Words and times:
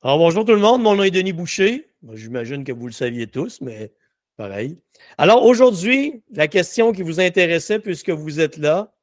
Alors, 0.00 0.18
bonjour 0.18 0.44
tout 0.44 0.52
le 0.52 0.60
monde, 0.60 0.80
mon 0.80 0.94
nom 0.94 1.02
est 1.02 1.10
Denis 1.10 1.32
Boucher. 1.32 1.90
J'imagine 2.12 2.62
que 2.62 2.70
vous 2.70 2.86
le 2.86 2.92
saviez 2.92 3.26
tous, 3.26 3.60
mais 3.60 3.92
pareil. 4.36 4.78
Alors, 5.18 5.44
aujourd'hui, 5.44 6.22
la 6.30 6.46
question 6.46 6.92
qui 6.92 7.02
vous 7.02 7.18
intéressait, 7.18 7.80
puisque 7.80 8.10
vous 8.10 8.38
êtes 8.38 8.58
là, 8.58 8.94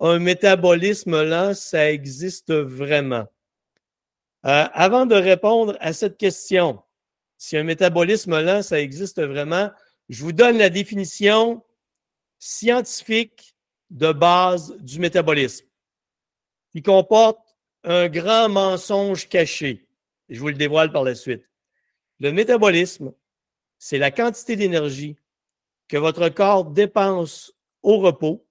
un 0.00 0.18
métabolisme 0.18 1.22
lent, 1.22 1.54
ça 1.54 1.90
existe 1.90 2.52
vraiment? 2.52 3.26
Euh, 4.44 4.66
avant 4.74 5.06
de 5.06 5.14
répondre 5.14 5.78
à 5.80 5.94
cette 5.94 6.18
question, 6.18 6.82
si 7.38 7.56
un 7.56 7.64
métabolisme 7.64 8.38
lent, 8.38 8.60
ça 8.60 8.78
existe 8.78 9.22
vraiment, 9.22 9.70
je 10.10 10.22
vous 10.22 10.32
donne 10.32 10.58
la 10.58 10.68
définition 10.68 11.62
scientifique 12.38 13.56
de 13.88 14.12
base 14.12 14.76
du 14.80 14.98
métabolisme, 14.98 15.64
qui 16.70 16.82
comporte 16.82 17.40
un 17.82 18.08
grand 18.08 18.50
mensonge 18.50 19.26
caché. 19.26 19.84
Je 20.28 20.40
vous 20.40 20.48
le 20.48 20.54
dévoile 20.54 20.92
par 20.92 21.04
la 21.04 21.14
suite. 21.14 21.48
Le 22.20 22.32
métabolisme, 22.32 23.12
c'est 23.78 23.98
la 23.98 24.10
quantité 24.10 24.56
d'énergie 24.56 25.16
que 25.88 25.96
votre 25.96 26.28
corps 26.28 26.64
dépense 26.64 27.52
au 27.82 27.98
repos, 27.98 28.46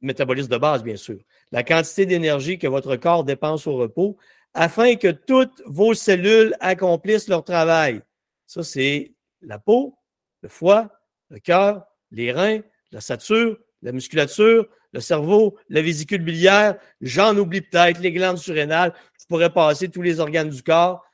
métabolisme 0.00 0.50
de 0.50 0.58
base, 0.58 0.82
bien 0.82 0.96
sûr, 0.96 1.18
la 1.50 1.62
quantité 1.62 2.06
d'énergie 2.06 2.58
que 2.58 2.66
votre 2.66 2.96
corps 2.96 3.24
dépense 3.24 3.66
au 3.66 3.76
repos 3.76 4.16
afin 4.54 4.94
que 4.94 5.10
toutes 5.10 5.62
vos 5.66 5.94
cellules 5.94 6.54
accomplissent 6.60 7.28
leur 7.28 7.42
travail. 7.42 8.00
Ça, 8.46 8.62
c'est 8.62 9.12
la 9.40 9.58
peau, 9.58 9.98
le 10.42 10.48
foie, 10.48 10.90
le 11.30 11.40
cœur, 11.40 11.84
les 12.12 12.30
reins, 12.30 12.60
la 12.92 13.00
sature, 13.00 13.58
la 13.82 13.92
musculature, 13.92 14.68
le 14.94 15.00
cerveau, 15.00 15.56
la 15.68 15.82
vésicule 15.82 16.22
biliaire, 16.22 16.76
j'en 17.00 17.36
oublie 17.36 17.60
peut-être, 17.60 18.00
les 18.00 18.12
glandes 18.12 18.38
surrénales, 18.38 18.94
je 19.20 19.26
pourrais 19.26 19.52
passer 19.52 19.88
tous 19.88 20.02
les 20.02 20.20
organes 20.20 20.48
du 20.48 20.62
corps. 20.62 21.04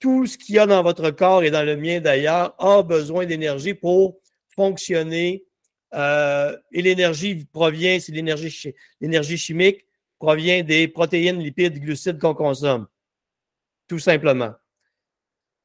Tout 0.00 0.26
ce 0.26 0.38
qu'il 0.38 0.54
y 0.54 0.58
a 0.58 0.66
dans 0.66 0.82
votre 0.82 1.10
corps 1.10 1.42
et 1.42 1.50
dans 1.50 1.62
le 1.62 1.76
mien 1.76 2.00
d'ailleurs 2.00 2.54
a 2.58 2.82
besoin 2.82 3.26
d'énergie 3.26 3.74
pour 3.74 4.18
fonctionner. 4.48 5.44
Euh, 5.94 6.56
et 6.72 6.80
l'énergie 6.80 7.44
provient, 7.52 7.98
c'est 8.00 8.12
l'énergie, 8.12 8.74
l'énergie 9.00 9.36
chimique, 9.36 9.84
provient 10.18 10.62
des 10.62 10.88
protéines, 10.88 11.38
lipides, 11.38 11.78
glucides 11.78 12.18
qu'on 12.18 12.34
consomme. 12.34 12.86
Tout 13.88 13.98
simplement. 13.98 14.54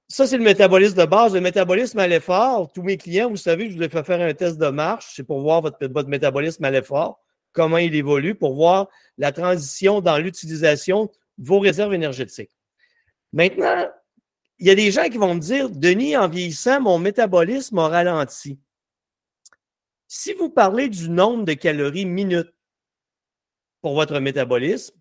Ça, 0.10 0.28
c'est 0.28 0.38
le 0.38 0.44
métabolisme 0.44 0.98
de 0.98 1.06
base. 1.06 1.34
Le 1.34 1.42
métabolisme 1.42 2.00
à 2.00 2.08
l'effort, 2.08 2.72
tous 2.74 2.84
mes 2.84 2.98
clients, 2.98 3.30
vous 3.30 3.38
savez, 3.38 3.70
je 3.70 3.78
vous 3.78 3.84
ai 3.84 3.90
fait 3.90 4.04
faire 4.04 4.20
un 4.20 4.34
test 4.34 4.58
de 4.58 4.68
marche, 4.68 5.14
c'est 5.16 5.24
pour 5.24 5.40
voir 5.40 5.62
votre, 5.62 5.78
votre 5.88 6.10
métabolisme 6.10 6.66
à 6.66 6.72
l'effort 6.72 7.23
comment 7.54 7.78
il 7.78 7.96
évolue 7.96 8.36
pour 8.36 8.56
voir 8.56 8.90
la 9.18 9.32
transition 9.32 10.02
dans 10.02 10.18
l'utilisation 10.18 11.12
de 11.38 11.48
vos 11.48 11.60
réserves 11.60 11.94
énergétiques. 11.94 12.52
Maintenant, 13.32 13.88
il 14.60 14.68
y 14.68 14.70
a 14.70 14.76
des 14.76 14.92
gens 14.92 15.10
qui 15.10 15.18
vont 15.18 15.36
me 15.36 15.40
dire, 15.40 15.70
Denis, 15.70 16.16
en 16.18 16.28
vieillissant, 16.28 16.82
mon 16.82 17.00
métabolisme 17.00 17.80
a 17.80 17.88
ralenti. 17.88 18.60
Si 20.08 20.34
vous 20.34 20.50
parlez 20.50 20.90
du 20.90 21.10
nombre 21.10 21.44
de 21.44 21.54
calories 21.54 22.06
minutes 22.06 22.54
pour 23.82 23.96
votre 23.96 24.20
métabolisme, 24.20 24.96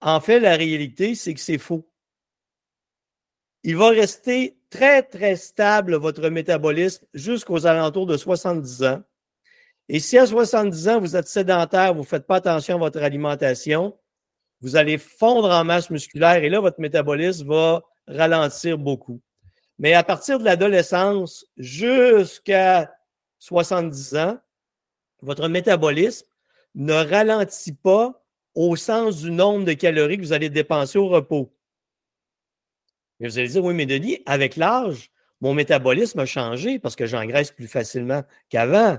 en 0.00 0.20
fait, 0.20 0.40
la 0.40 0.56
réalité, 0.56 1.14
c'est 1.14 1.34
que 1.34 1.40
c'est 1.40 1.58
faux. 1.58 1.90
Il 3.64 3.76
va 3.76 3.88
rester 3.88 4.56
très, 4.70 5.02
très 5.02 5.34
stable, 5.34 5.96
votre 5.96 6.28
métabolisme, 6.28 7.06
jusqu'aux 7.14 7.66
alentours 7.66 8.06
de 8.06 8.16
70 8.16 8.82
ans. 8.84 9.02
Et 9.88 10.00
si 10.00 10.18
à 10.18 10.26
70 10.26 10.88
ans, 10.88 11.00
vous 11.00 11.16
êtes 11.16 11.28
sédentaire, 11.28 11.94
vous 11.94 12.00
ne 12.00 12.06
faites 12.06 12.26
pas 12.26 12.36
attention 12.36 12.76
à 12.76 12.78
votre 12.78 13.02
alimentation, 13.02 13.96
vous 14.60 14.76
allez 14.76 14.98
fondre 14.98 15.50
en 15.50 15.64
masse 15.64 15.90
musculaire 15.90 16.42
et 16.42 16.48
là, 16.48 16.60
votre 16.60 16.80
métabolisme 16.80 17.48
va 17.48 17.82
ralentir 18.08 18.78
beaucoup. 18.78 19.20
Mais 19.78 19.92
à 19.92 20.02
partir 20.02 20.38
de 20.38 20.44
l'adolescence 20.44 21.46
jusqu'à 21.56 22.92
70 23.38 24.16
ans, 24.16 24.38
votre 25.22 25.48
métabolisme 25.48 26.26
ne 26.74 26.94
ralentit 26.94 27.74
pas 27.74 28.22
au 28.54 28.74
sens 28.76 29.22
du 29.22 29.30
nombre 29.30 29.64
de 29.64 29.72
calories 29.74 30.16
que 30.16 30.22
vous 30.22 30.32
allez 30.32 30.50
dépenser 30.50 30.98
au 30.98 31.08
repos. 31.08 31.52
Mais 33.20 33.28
vous 33.28 33.38
allez 33.38 33.48
dire, 33.48 33.64
oui, 33.64 33.74
mais 33.74 33.86
Denis, 33.86 34.22
avec 34.26 34.56
l'âge, 34.56 35.10
mon 35.40 35.54
métabolisme 35.54 36.20
a 36.20 36.26
changé 36.26 36.78
parce 36.78 36.96
que 36.96 37.06
j'engraisse 37.06 37.50
plus 37.50 37.68
facilement 37.68 38.24
qu'avant. 38.48 38.98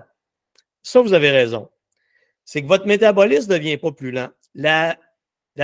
Ça, 0.84 1.02
vous 1.02 1.14
avez 1.14 1.32
raison. 1.32 1.70
C'est 2.46 2.62
que 2.62 2.68
votre 2.68 2.88
métabolisme 2.88 3.52
ne 3.52 3.58
devient 3.58 3.78
pas 3.78 3.92
plus 3.92 4.12
lent. 4.12 4.30
La, 4.56 4.98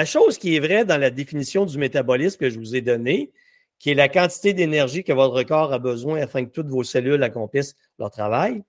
chose 0.05 0.37
qui 0.37 0.55
est 0.55 0.59
vraie 0.59 0.85
dans 0.85 0.97
la 0.97 1.09
définition 1.09 1.65
du 1.65 1.77
métabolisme 1.77 2.37
que 2.37 2.49
je 2.49 2.59
vous 2.59 2.75
ai 2.75 2.81
donnée, 2.81 3.31
qui 3.79 3.91
est 3.91 3.95
la 3.95 4.09
quantité 4.09 4.53
d'énergie 4.53 5.03
que 5.03 5.13
votre 5.13 5.43
corps 5.43 5.71
a 5.71 5.79
besoin 5.79 6.21
afin 6.21 6.45
que 6.45 6.49
toutes 6.49 6.67
vos 6.67 6.83
cellules 6.83 7.23
accomplissent 7.23 7.75
leur 7.99 8.11
travail, 8.11 8.63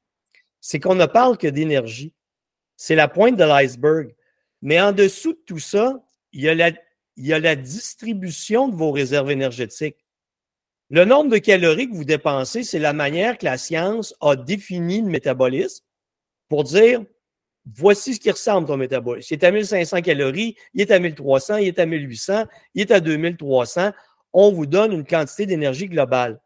c'est 0.60 0.81
qu'on 0.81 0.94
ne 0.94 1.06
parle 1.06 1.37
que 1.38 1.49
d'énergie. 1.49 2.15
C'est 2.76 2.94
la 2.94 3.09
pointe 3.09 3.37
de 3.37 3.44
l'iceberg. 3.44 4.15
Mais 4.62 4.81
en 4.81 4.93
dessous 4.93 5.32
de 5.32 5.41
tout 5.44 5.59
ça, 5.59 6.03
il 6.32 6.43
y, 6.43 6.49
a 6.49 6.55
la, 6.55 6.71
il 7.16 7.26
y 7.26 7.32
a 7.32 7.38
la 7.38 7.56
distribution 7.56 8.69
de 8.69 8.76
vos 8.76 8.91
réserves 8.91 9.31
énergétiques. 9.31 10.05
Le 10.91 11.05
nombre 11.05 11.31
de 11.31 11.38
calories 11.38 11.91
que 11.91 11.94
vous 11.94 12.05
dépensez, 12.05 12.62
c'est 12.62 12.78
la 12.78 12.93
manière 12.93 13.38
que 13.38 13.44
la 13.44 13.59
science 13.59 14.15
a 14.21 14.37
défini 14.37 15.00
le 15.00 15.09
métabolisme 15.09 15.84
pour 16.49 16.65
dire 16.65 17.05
voici 17.77 18.15
ce 18.15 18.21
qui 18.21 18.31
ressemble 18.31 18.66
ton 18.66 18.77
métabolisme. 18.77 19.34
Il 19.34 19.34
est 19.34 19.44
à 19.44 19.50
1500 19.50 20.03
calories, 20.03 20.56
il 20.75 20.82
est 20.82 20.91
à 20.91 20.99
1300, 20.99 21.56
il 21.56 21.69
est 21.69 21.78
à 21.78 21.87
1800, 21.87 22.44
il 22.75 22.82
est 22.82 22.91
à 22.91 23.00
2300. 23.00 23.93
On 24.32 24.53
vous 24.53 24.66
donne 24.66 24.93
une 24.93 25.06
quantité 25.06 25.47
d'énergie 25.47 25.88
globale. 25.88 26.41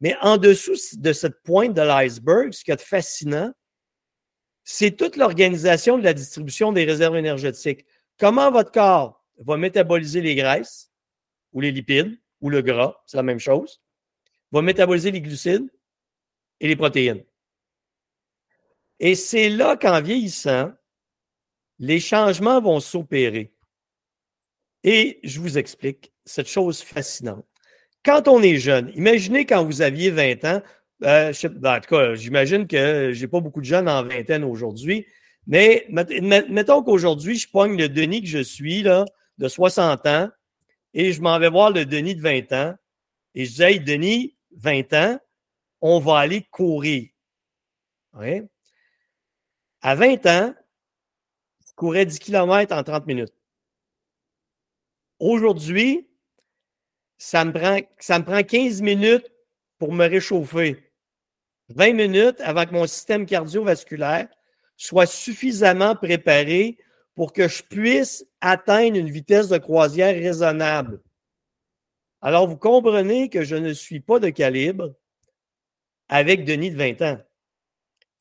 Mais 0.00 0.16
en 0.20 0.36
dessous 0.36 0.74
de 0.94 1.12
cette 1.12 1.42
pointe 1.42 1.74
de 1.74 1.82
l'iceberg, 1.82 2.52
ce 2.52 2.64
qui 2.64 2.70
est 2.70 2.80
fascinant, 2.80 3.52
c'est 4.64 4.96
toute 4.96 5.16
l'organisation 5.16 5.98
de 5.98 6.04
la 6.04 6.14
distribution 6.14 6.72
des 6.72 6.84
réserves 6.84 7.16
énergétiques. 7.16 7.84
Comment 8.18 8.50
votre 8.50 8.72
corps 8.72 9.24
va 9.38 9.56
métaboliser 9.56 10.20
les 10.20 10.34
graisses 10.34 10.90
ou 11.52 11.60
les 11.60 11.72
lipides 11.72 12.18
ou 12.40 12.50
le 12.50 12.62
gras, 12.62 12.96
c'est 13.06 13.16
la 13.16 13.22
même 13.22 13.38
chose, 13.38 13.80
va 14.50 14.62
métaboliser 14.62 15.10
les 15.10 15.20
glucides 15.20 15.68
et 16.60 16.68
les 16.68 16.76
protéines? 16.76 17.24
Et 19.02 19.16
c'est 19.16 19.50
là 19.50 19.76
qu'en 19.76 20.00
vieillissant, 20.00 20.72
les 21.80 21.98
changements 21.98 22.60
vont 22.60 22.78
s'opérer. 22.78 23.52
Et 24.84 25.18
je 25.24 25.40
vous 25.40 25.58
explique 25.58 26.12
cette 26.24 26.46
chose 26.46 26.80
fascinante. 26.82 27.44
Quand 28.04 28.28
on 28.28 28.40
est 28.42 28.58
jeune, 28.58 28.92
imaginez 28.94 29.44
quand 29.44 29.64
vous 29.64 29.82
aviez 29.82 30.10
20 30.10 30.44
ans, 30.44 30.62
euh, 31.02 31.32
ben, 31.50 31.76
en 31.76 31.80
tout 31.80 31.96
cas, 31.96 32.14
j'imagine 32.14 32.68
que 32.68 33.10
je 33.12 33.20
n'ai 33.20 33.26
pas 33.26 33.40
beaucoup 33.40 33.60
de 33.60 33.66
jeunes 33.66 33.88
en 33.88 34.04
vingtaine 34.04 34.44
aujourd'hui, 34.44 35.04
mais 35.48 35.84
mettons 35.90 36.84
qu'aujourd'hui, 36.84 37.36
je 37.36 37.48
pogne 37.50 37.76
le 37.76 37.88
Denis 37.88 38.22
que 38.22 38.28
je 38.28 38.42
suis, 38.42 38.82
là, 38.82 39.04
de 39.38 39.48
60 39.48 40.06
ans, 40.06 40.30
et 40.94 41.12
je 41.12 41.20
m'en 41.20 41.40
vais 41.40 41.50
voir 41.50 41.72
le 41.72 41.84
Denis 41.84 42.14
de 42.14 42.20
20 42.20 42.52
ans, 42.52 42.74
et 43.34 43.46
je 43.46 43.52
dis, 43.52 43.62
hey, 43.64 43.80
Denis, 43.80 44.36
20 44.52 44.92
ans, 44.92 45.18
on 45.80 45.98
va 45.98 46.18
aller 46.18 46.42
courir. 46.52 47.08
À 49.82 49.96
20 49.96 50.26
ans, 50.26 50.54
je 51.66 51.72
courais 51.74 52.06
10 52.06 52.20
km 52.20 52.72
en 52.72 52.82
30 52.84 53.06
minutes. 53.06 53.34
Aujourd'hui, 55.18 56.08
ça 57.18 57.44
me, 57.44 57.52
prend, 57.52 57.78
ça 57.98 58.18
me 58.20 58.24
prend 58.24 58.42
15 58.42 58.80
minutes 58.80 59.26
pour 59.78 59.92
me 59.92 60.06
réchauffer. 60.06 60.92
20 61.70 61.94
minutes 61.94 62.40
avant 62.40 62.64
que 62.64 62.72
mon 62.72 62.86
système 62.86 63.26
cardiovasculaire 63.26 64.28
soit 64.76 65.06
suffisamment 65.06 65.96
préparé 65.96 66.78
pour 67.14 67.32
que 67.32 67.48
je 67.48 67.62
puisse 67.62 68.24
atteindre 68.40 68.96
une 68.96 69.10
vitesse 69.10 69.48
de 69.48 69.58
croisière 69.58 70.14
raisonnable. 70.14 71.02
Alors, 72.20 72.46
vous 72.46 72.56
comprenez 72.56 73.28
que 73.28 73.42
je 73.42 73.56
ne 73.56 73.72
suis 73.72 74.00
pas 74.00 74.20
de 74.20 74.30
calibre 74.30 74.94
avec 76.08 76.44
Denis 76.44 76.70
de 76.70 76.76
20 76.76 77.02
ans. 77.02 77.20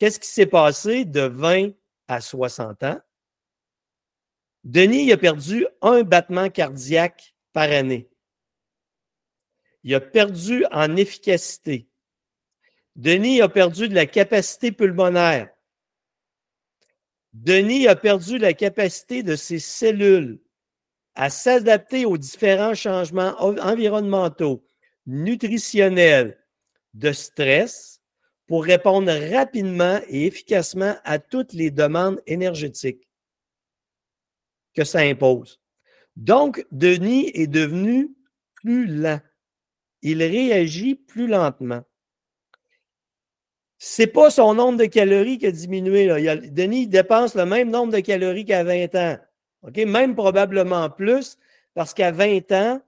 Qu'est-ce 0.02 0.20
qui 0.20 0.30
s'est 0.30 0.48
passé 0.48 1.06
de 1.06 1.22
20 1.22 1.74
à 2.08 2.22
60 2.22 2.82
ans? 2.82 3.00
Denis 4.64 5.12
a 5.12 5.18
perdu 5.18 5.68
un 5.84 6.02
battement 6.02 6.50
cardiaque 6.50 7.36
par 7.54 7.70
année. 7.70 8.10
Il 9.84 9.94
a 9.94 10.00
perdu 10.00 10.66
en 10.72 10.96
efficacité. 10.96 11.88
Denis 12.96 13.42
a 13.42 13.48
perdu 13.48 13.90
de 13.90 13.94
la 13.94 14.08
capacité 14.08 14.72
pulmonaire. 14.72 15.52
Denis 17.34 17.88
a 17.88 17.96
perdu 17.96 18.40
la 18.40 18.54
capacité 18.54 19.22
de 19.22 19.36
ses 19.36 19.60
cellules 19.60 20.42
à 21.14 21.30
s'adapter 21.30 22.06
aux 22.06 22.18
différents 22.18 22.74
changements 22.74 23.40
environnementaux, 23.40 24.66
nutritionnels, 25.06 26.44
de 26.96 27.12
stress, 27.12 28.01
pour 28.52 28.66
répondre 28.66 29.10
rapidement 29.32 30.02
et 30.10 30.26
efficacement 30.26 30.96
à 31.06 31.20
toutes 31.20 31.54
les 31.54 31.72
demandes 31.72 32.22
énergétiques 32.28 33.08
que 34.76 34.84
ça 34.84 35.00
impose. 35.00 35.62
Donc, 36.18 36.68
Denis 36.70 37.32
est 37.34 37.48
devenu 37.48 38.14
plus 38.56 38.88
lent. 38.88 39.22
Il 40.02 40.22
réagit 40.22 40.96
plus 40.96 41.28
lentement. 41.28 41.82
Ce 43.78 44.02
n'est 44.02 44.08
pas 44.08 44.30
son 44.30 44.54
nombre 44.54 44.80
de 44.80 44.86
calories 44.86 45.38
qui 45.38 45.46
a 45.46 45.52
diminué. 45.54 46.08
Denis 46.50 46.88
dépense 46.88 47.36
le 47.36 47.46
même 47.46 47.70
nombre 47.70 47.94
de 47.94 48.02
calories 48.02 48.44
qu'à 48.44 48.66
20 48.66 48.96
ans. 48.96 49.18
Même 49.78 50.14
probablement 50.14 50.90
plus, 50.90 51.38
parce 51.74 51.94
qu'à 51.94 52.12
20 52.12 52.52
ans, 52.52 52.82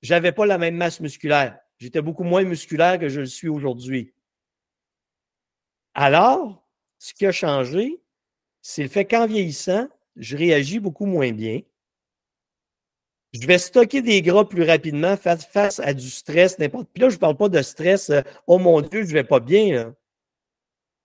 je 0.00 0.14
n'avais 0.14 0.32
pas 0.32 0.46
la 0.46 0.56
même 0.56 0.76
masse 0.76 1.00
musculaire. 1.00 1.58
J'étais 1.78 2.00
beaucoup 2.00 2.24
moins 2.24 2.44
musculaire 2.44 2.98
que 2.98 3.10
je 3.10 3.20
le 3.20 3.26
suis 3.26 3.48
aujourd'hui. 3.48 4.13
Alors, 5.94 6.64
ce 6.98 7.14
qui 7.14 7.26
a 7.26 7.32
changé, 7.32 8.00
c'est 8.62 8.82
le 8.82 8.88
fait 8.88 9.04
qu'en 9.04 9.26
vieillissant, 9.26 9.88
je 10.16 10.36
réagis 10.36 10.80
beaucoup 10.80 11.06
moins 11.06 11.32
bien. 11.32 11.60
Je 13.32 13.46
vais 13.46 13.58
stocker 13.58 14.00
des 14.00 14.22
gras 14.22 14.44
plus 14.44 14.62
rapidement 14.62 15.16
face, 15.16 15.80
à 15.80 15.92
du 15.92 16.08
stress, 16.08 16.58
n'importe. 16.58 16.88
Puis 16.92 17.02
là, 17.02 17.08
je 17.08 17.16
ne 17.16 17.20
parle 17.20 17.36
pas 17.36 17.48
de 17.48 17.62
stress, 17.62 18.10
euh, 18.10 18.22
oh 18.46 18.58
mon 18.58 18.80
Dieu, 18.80 19.02
je 19.02 19.08
ne 19.08 19.14
vais 19.14 19.24
pas 19.24 19.40
bien. 19.40 19.94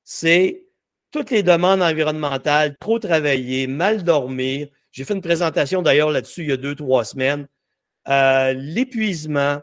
C'est 0.04 0.68
toutes 1.12 1.32
les 1.32 1.44
demandes 1.44 1.82
environnementales, 1.82 2.78
trop 2.80 3.00
travailler, 3.00 3.68
mal 3.68 4.04
dormir. 4.04 4.68
J'ai 4.92 5.06
fait 5.06 5.14
une 5.16 5.22
présentation 5.22 5.82
d'ailleurs 5.82 6.12
là-dessus 6.12 6.44
il 6.44 6.50
y 6.50 6.52
a 6.52 6.58
deux, 6.58 6.76
trois 6.76 7.04
semaines. 7.04 7.48
Euh, 8.08 8.54
l'épuisement, 8.54 9.60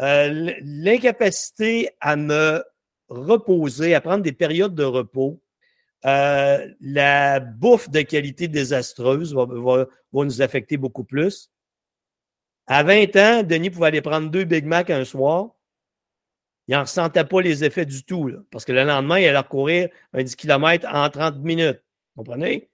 euh, 0.00 0.54
l'incapacité 0.62 1.90
à 2.00 2.16
me 2.16 2.62
reposer, 3.08 3.94
à 3.94 4.00
prendre 4.00 4.22
des 4.22 4.32
périodes 4.32 4.74
de 4.74 4.84
repos, 4.84 5.40
euh, 6.04 6.68
la 6.80 7.40
bouffe 7.40 7.90
de 7.90 8.02
qualité 8.02 8.48
désastreuse 8.48 9.34
va, 9.34 9.86
nous 10.12 10.42
affecter 10.42 10.76
beaucoup 10.76 11.04
plus. 11.04 11.50
À 12.66 12.82
20 12.82 13.16
ans, 13.16 13.42
Denis 13.42 13.70
pouvait 13.70 13.88
aller 13.88 14.02
prendre 14.02 14.30
deux 14.30 14.44
Big 14.44 14.64
Mac 14.64 14.90
un 14.90 15.04
soir. 15.04 15.50
Il 16.68 16.74
n'en 16.74 16.82
ressentait 16.82 17.24
pas 17.24 17.40
les 17.40 17.64
effets 17.64 17.86
du 17.86 18.04
tout, 18.04 18.30
parce 18.50 18.64
que 18.64 18.72
le 18.72 18.84
lendemain, 18.84 19.18
il 19.18 19.28
allait 19.28 19.48
courir 19.48 19.88
un 20.12 20.22
10 20.22 20.34
km 20.34 20.86
en 20.92 21.08
30 21.08 21.38
minutes. 21.38 21.80
Vous 22.14 22.24
comprenez? 22.24 22.68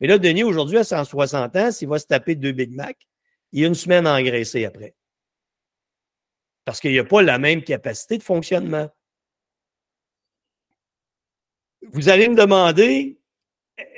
Et 0.00 0.06
là, 0.06 0.18
Denis, 0.18 0.44
aujourd'hui, 0.44 0.78
à 0.78 0.84
160 0.84 1.56
ans, 1.56 1.70
s'il 1.70 1.88
va 1.88 1.98
se 1.98 2.06
taper 2.06 2.34
deux 2.34 2.52
Big 2.52 2.74
Mac, 2.74 3.06
il 3.52 3.64
a 3.64 3.68
une 3.68 3.74
semaine 3.74 4.06
à 4.06 4.14
engraisser 4.14 4.64
après. 4.64 4.94
Parce 6.64 6.80
qu'il 6.80 6.92
n'y 6.92 6.98
a 6.98 7.04
pas 7.04 7.22
la 7.22 7.38
même 7.38 7.62
capacité 7.62 8.18
de 8.18 8.22
fonctionnement. 8.22 8.90
Vous 11.92 12.08
allez 12.08 12.28
me 12.28 12.34
demander, 12.34 13.18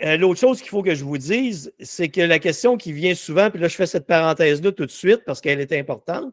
euh, 0.05 0.17
l'autre 0.17 0.41
chose 0.41 0.61
qu'il 0.61 0.71
faut 0.71 0.83
que 0.83 0.95
je 0.95 1.05
vous 1.05 1.19
dise, 1.19 1.73
c'est 1.81 2.09
que 2.09 2.21
la 2.21 2.39
question 2.39 2.77
qui 2.77 2.93
vient 2.93 3.15
souvent, 3.15 3.51
puis 3.51 3.61
là, 3.61 3.69
je 3.69 3.77
fais 3.77 3.87
cette 3.87 4.07
parenthèse-là 4.07 4.73
tout 4.73 4.87
de 4.87 4.91
suite 4.91 5.23
parce 5.27 5.41
qu'elle 5.41 5.61
est 5.61 5.73
importante. 5.73 6.33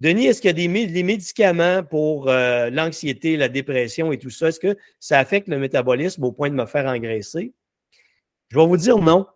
Denis, 0.00 0.26
est-ce 0.26 0.40
qu'il 0.40 0.48
y 0.48 0.84
a 0.84 0.86
des, 0.86 1.02
médicaments 1.02 1.82
pour 1.82 2.28
euh, 2.28 2.68
l'anxiété, 2.70 3.36
la 3.36 3.48
dépression 3.48 4.12
et 4.12 4.18
tout 4.18 4.30
ça? 4.30 4.48
Est-ce 4.48 4.60
que 4.60 4.76
ça 5.00 5.18
affecte 5.18 5.48
le 5.48 5.58
métabolisme 5.58 6.24
au 6.24 6.32
point 6.32 6.50
de 6.50 6.54
me 6.54 6.66
faire 6.66 6.86
engraisser? 6.86 7.54
Je 8.48 8.58
vais 8.58 8.66
vous 8.66 8.76
dire 8.76 8.98
non. 8.98 9.26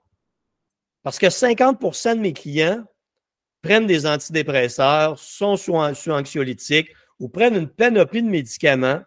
Parce 1.03 1.19
que 1.19 1.27
50% 1.27 2.17
de 2.17 2.21
mes 2.21 2.33
clients 2.33 2.85
prennent 3.63 3.87
des 3.87 4.07
antidépresseurs, 4.07 5.19
sont 5.19 5.57
sous, 5.57 5.75
sous 5.95 6.11
anxiolytiques 6.11 6.93
ou 7.19 7.29
prennent 7.29 7.57
une 7.57 7.69
panoplie 7.69 8.23
de 8.23 8.29
médicaments 8.29 9.01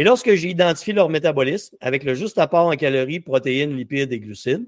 et 0.00 0.02
lorsque 0.02 0.32
j'ai 0.32 0.48
identifié 0.48 0.94
leur 0.94 1.10
métabolisme 1.10 1.76
avec 1.78 2.04
le 2.04 2.14
juste 2.14 2.38
apport 2.38 2.68
en 2.68 2.74
calories, 2.74 3.20
protéines, 3.20 3.76
lipides 3.76 4.10
et 4.10 4.18
glucides, 4.18 4.66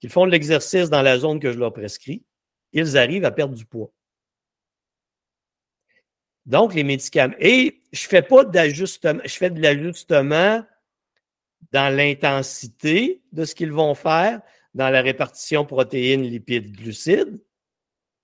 qu'ils 0.00 0.10
font 0.10 0.26
de 0.26 0.32
l'exercice 0.32 0.90
dans 0.90 1.02
la 1.02 1.20
zone 1.20 1.38
que 1.38 1.52
je 1.52 1.58
leur 1.60 1.72
prescris, 1.72 2.24
ils 2.72 2.98
arrivent 2.98 3.24
à 3.24 3.30
perdre 3.30 3.54
du 3.54 3.64
poids. 3.64 3.92
Donc, 6.46 6.74
les 6.74 6.82
médicaments. 6.82 7.36
Et 7.38 7.78
je 7.92 8.06
ne 8.06 8.08
fais 8.08 8.22
pas 8.22 8.44
d'ajustement, 8.44 9.20
je 9.24 9.34
fais 9.34 9.50
de 9.50 9.62
l'ajustement 9.62 10.66
dans 11.70 11.96
l'intensité 11.96 13.22
de 13.30 13.44
ce 13.44 13.54
qu'ils 13.54 13.70
vont 13.70 13.94
faire, 13.94 14.40
dans 14.74 14.90
la 14.90 15.00
répartition 15.00 15.64
protéines, 15.64 16.22
lipides, 16.22 16.76
glucides, 16.76 17.40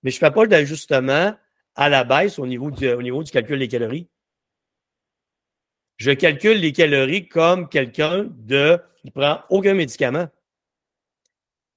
mais 0.03 0.11
je 0.11 0.17
ne 0.17 0.19
fais 0.19 0.31
pas 0.31 0.45
d'ajustement 0.45 1.37
à 1.75 1.87
la 1.87 2.03
baisse 2.03 2.37
au 2.37 2.45
niveau, 2.45 2.69
du, 2.69 2.89
au 2.89 3.01
niveau 3.01 3.23
du 3.23 3.31
calcul 3.31 3.59
des 3.59 3.69
calories 3.69 4.09
je 6.01 6.09
calcule 6.09 6.57
les 6.57 6.71
calories 6.71 7.27
comme 7.27 7.69
quelqu'un 7.69 8.25
de 8.39 8.79
qui 8.97 9.05
ne 9.05 9.11
prend 9.11 9.41
aucun 9.51 9.75
médicament. 9.75 10.27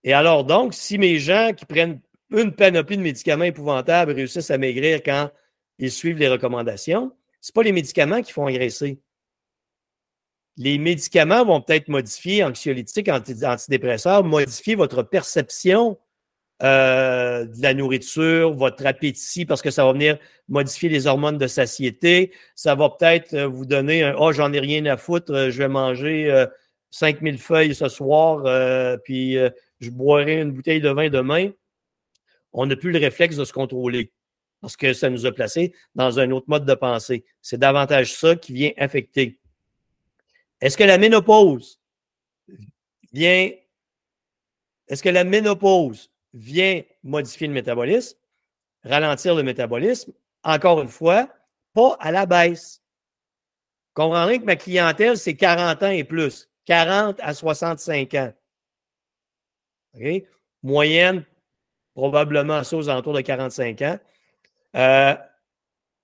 Et 0.02 0.14
alors 0.14 0.44
donc, 0.44 0.72
si 0.72 0.96
mes 0.96 1.18
gens 1.18 1.52
qui 1.54 1.66
prennent 1.66 2.00
une 2.30 2.54
panoplie 2.54 2.96
de 2.96 3.02
médicaments 3.02 3.44
épouvantables 3.44 4.12
réussissent 4.12 4.50
à 4.50 4.56
maigrir 4.56 5.02
quand 5.02 5.30
ils 5.78 5.90
suivent 5.90 6.16
les 6.16 6.28
recommandations, 6.28 7.12
ce 7.42 7.52
pas 7.52 7.62
les 7.62 7.72
médicaments 7.72 8.22
qui 8.22 8.32
font 8.32 8.48
engraisser. 8.48 8.98
Les 10.56 10.78
médicaments 10.78 11.44
vont 11.44 11.60
peut-être 11.60 11.88
modifier, 11.88 12.44
anxiolytiques, 12.44 13.10
antidépresseurs, 13.10 14.24
modifier 14.24 14.74
votre 14.74 15.02
perception 15.02 15.98
euh, 16.62 17.44
de 17.46 17.62
la 17.62 17.74
nourriture, 17.74 18.54
votre 18.54 18.86
appétit, 18.86 19.44
parce 19.44 19.62
que 19.62 19.70
ça 19.70 19.84
va 19.84 19.92
venir 19.92 20.18
modifier 20.48 20.88
les 20.88 21.06
hormones 21.06 21.38
de 21.38 21.46
satiété. 21.46 22.32
Ça 22.54 22.74
va 22.74 22.90
peut-être 22.90 23.34
euh, 23.34 23.46
vous 23.46 23.66
donner 23.66 24.04
un 24.04 24.14
Oh, 24.18 24.32
j'en 24.32 24.52
ai 24.52 24.60
rien 24.60 24.84
à 24.86 24.96
foutre, 24.96 25.32
euh, 25.32 25.50
je 25.50 25.58
vais 25.58 25.68
manger 25.68 26.44
5000 26.90 27.38
feuilles 27.38 27.74
ce 27.74 27.88
soir, 27.88 28.44
puis 29.02 29.36
je 29.80 29.90
boirai 29.90 30.40
une 30.40 30.52
bouteille 30.52 30.80
de 30.80 30.90
vin 30.90 31.08
demain. 31.08 31.50
On 32.52 32.66
n'a 32.66 32.76
plus 32.76 32.92
le 32.92 32.98
réflexe 33.00 33.36
de 33.36 33.44
se 33.44 33.52
contrôler 33.52 34.12
parce 34.60 34.76
que 34.76 34.92
ça 34.92 35.10
nous 35.10 35.26
a 35.26 35.32
placés 35.32 35.74
dans 35.94 36.20
un 36.20 36.30
autre 36.30 36.46
mode 36.48 36.64
de 36.64 36.74
pensée. 36.74 37.24
C'est 37.42 37.58
davantage 37.58 38.14
ça 38.14 38.36
qui 38.36 38.52
vient 38.52 38.70
affecter. 38.78 39.38
Est-ce 40.60 40.76
que 40.78 40.84
la 40.84 40.98
ménopause 40.98 41.80
vient. 43.14 43.50
Est-ce 44.88 45.02
que 45.02 45.08
la 45.08 45.24
ménopause 45.24 46.10
vient 46.34 46.82
modifier 47.02 47.46
le 47.46 47.54
métabolisme, 47.54 48.18
ralentir 48.82 49.34
le 49.34 49.42
métabolisme, 49.42 50.12
encore 50.42 50.82
une 50.82 50.88
fois, 50.88 51.28
pas 51.72 51.96
à 52.00 52.12
la 52.12 52.26
baisse. 52.26 52.82
Comprenez 53.94 54.40
que 54.40 54.44
ma 54.44 54.56
clientèle, 54.56 55.16
c'est 55.16 55.36
40 55.36 55.82
ans 55.82 55.90
et 55.90 56.04
plus. 56.04 56.50
40 56.66 57.18
à 57.20 57.32
65 57.32 58.14
ans. 58.14 58.32
Moyenne, 60.62 61.24
probablement 61.94 62.64
ça 62.64 62.76
aux 62.76 62.88
alentours 62.88 63.12
de 63.12 63.20
45 63.20 63.82
ans. 63.82 63.98
Euh, 64.76 65.14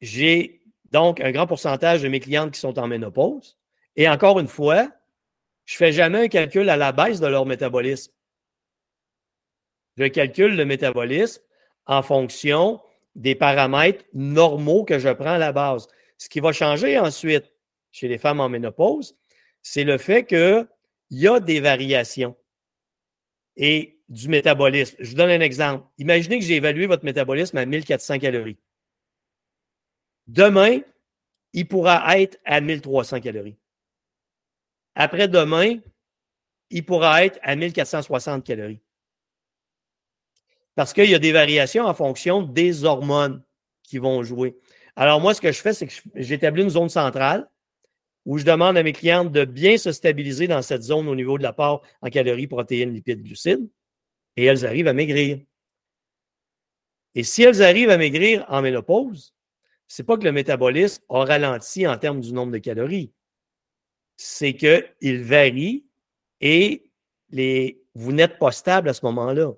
j'ai 0.01 0.63
donc 0.93 1.21
un 1.21 1.33
grand 1.33 1.47
pourcentage 1.47 2.03
de 2.03 2.09
mes 2.09 2.21
clientes 2.21 2.53
qui 2.53 2.61
sont 2.61 2.79
en 2.79 2.87
ménopause. 2.87 3.59
Et 3.97 4.09
encore 4.09 4.39
une 4.39 4.49
fois, 4.49 4.89
je 5.65 5.75
ne 5.75 5.79
fais 5.79 5.93
jamais 5.93 6.25
un 6.25 6.29
calcul 6.29 6.69
à 6.69 6.77
la 6.77 6.93
baisse 6.93 7.21
de 7.21 7.27
leur 7.27 7.47
métabolisme. 7.47 8.13
Je 10.01 10.07
calcule 10.07 10.57
le 10.57 10.65
métabolisme 10.65 11.43
en 11.85 12.03
fonction 12.03 12.81
des 13.15 13.35
paramètres 13.35 14.03
normaux 14.15 14.83
que 14.83 14.99
je 14.99 15.11
prends 15.11 15.33
à 15.33 15.39
la 15.39 15.53
base. 15.53 15.89
Ce 16.17 16.31
qui 16.31 16.41
va 16.41 16.53
changer 16.53 16.99
ensuite 16.99 17.53
chez 17.91 18.09
les 18.09 18.17
femmes 18.17 18.41
en 18.41 18.49
ménopause, 18.49 19.15
c'est 19.61 19.85
le 19.85 19.99
fait 19.99 20.25
qu'il 20.25 20.67
y 21.11 21.29
a 21.29 21.39
des 21.39 21.61
variations 21.61 22.35
et 23.57 24.01
du 24.09 24.29
métabolisme. 24.29 24.97
Je 25.01 25.11
vous 25.11 25.17
donne 25.17 25.29
un 25.29 25.41
exemple. 25.41 25.87
Imaginez 25.99 26.39
que 26.39 26.47
j'ai 26.47 26.57
évalué 26.57 26.87
votre 26.87 27.05
métabolisme 27.05 27.59
à 27.59 27.67
1400 27.67 28.21
calories. 28.21 28.57
Demain, 30.29 30.81
il 31.53 31.69
pourra 31.69 32.19
être 32.19 32.39
à 32.47 32.63
1300 32.63 33.21
calories. 33.21 33.59
Après-demain, 34.95 35.79
il 36.71 36.87
pourra 36.87 37.23
être 37.23 37.39
à 37.43 37.55
1460 37.55 38.47
calories. 38.47 38.81
Parce 40.81 40.95
qu'il 40.95 41.11
y 41.11 41.15
a 41.15 41.19
des 41.19 41.33
variations 41.33 41.85
en 41.85 41.93
fonction 41.93 42.41
des 42.41 42.85
hormones 42.85 43.43
qui 43.83 43.99
vont 43.99 44.23
jouer. 44.23 44.57
Alors, 44.97 45.21
moi, 45.21 45.35
ce 45.35 45.41
que 45.43 45.53
je 45.53 45.61
fais, 45.61 45.75
c'est 45.75 45.87
que 45.87 45.93
j'établis 46.15 46.63
une 46.63 46.71
zone 46.71 46.89
centrale 46.89 47.51
où 48.25 48.39
je 48.39 48.47
demande 48.47 48.79
à 48.79 48.83
mes 48.83 48.95
clientes 48.95 49.31
de 49.31 49.45
bien 49.45 49.77
se 49.77 49.93
stabiliser 49.93 50.49
dans 50.49 50.63
cette 50.63 50.81
zone 50.81 51.07
au 51.07 51.15
niveau 51.15 51.37
de 51.37 51.43
l'apport 51.43 51.83
en 52.01 52.09
calories, 52.09 52.47
protéines, 52.47 52.95
lipides, 52.95 53.23
glucides, 53.23 53.69
et 54.39 54.47
elles 54.47 54.65
arrivent 54.65 54.89
à 54.89 54.95
maigrir. 54.95 55.41
Et 57.15 57.25
si 57.25 57.43
elles 57.43 57.63
arrivent 57.63 57.91
à 57.91 57.99
maigrir 57.99 58.47
en 58.49 58.63
ménopause, 58.63 59.35
ce 59.87 60.01
n'est 60.01 60.07
pas 60.07 60.17
que 60.17 60.25
le 60.25 60.33
métabolisme 60.33 61.03
a 61.11 61.27
ralenti 61.27 61.87
en 61.87 61.99
termes 61.99 62.23
du 62.23 62.33
nombre 62.33 62.53
de 62.53 62.59
calories. 62.59 63.13
C'est 64.17 64.55
qu'il 64.55 65.25
varie 65.25 65.85
et 66.41 66.91
les, 67.29 67.83
vous 67.95 68.13
n'êtes 68.13 68.39
pas 68.39 68.51
stable 68.51 68.89
à 68.89 68.95
ce 68.95 69.05
moment-là. 69.05 69.53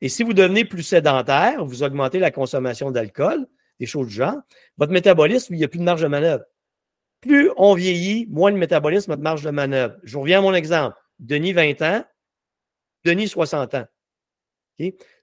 Et 0.00 0.08
si 0.08 0.22
vous 0.22 0.32
devenez 0.32 0.64
plus 0.64 0.82
sédentaire, 0.82 1.64
vous 1.64 1.82
augmentez 1.82 2.18
la 2.18 2.30
consommation 2.30 2.90
d'alcool, 2.90 3.46
des 3.78 3.86
choses 3.86 4.08
du 4.08 4.14
genre, 4.14 4.36
votre 4.76 4.92
métabolisme, 4.92 5.54
il 5.54 5.58
n'y 5.58 5.64
a 5.64 5.68
plus 5.68 5.78
de 5.78 5.84
marge 5.84 6.02
de 6.02 6.06
manœuvre. 6.06 6.44
Plus 7.20 7.50
on 7.56 7.74
vieillit, 7.74 8.26
moins 8.30 8.50
le 8.50 8.56
métabolisme 8.56 9.12
a 9.12 9.16
de 9.16 9.22
marge 9.22 9.42
de 9.42 9.50
manœuvre. 9.50 9.96
Je 10.02 10.16
reviens 10.16 10.38
à 10.38 10.42
mon 10.42 10.54
exemple. 10.54 10.96
Denis, 11.18 11.52
20 11.52 11.82
ans, 11.82 12.04
Denis, 13.04 13.28
60 13.28 13.74
ans. 13.74 13.86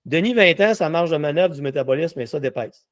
Denis, 0.06 0.34
20 0.34 0.60
ans, 0.62 0.74
sa 0.74 0.90
marge 0.90 1.12
de 1.12 1.18
manœuvre 1.18 1.56
du 1.56 1.62
métabolisme, 1.62 2.20
et 2.20 2.26
ça 2.26 2.40
d'épaisse. 2.40 2.88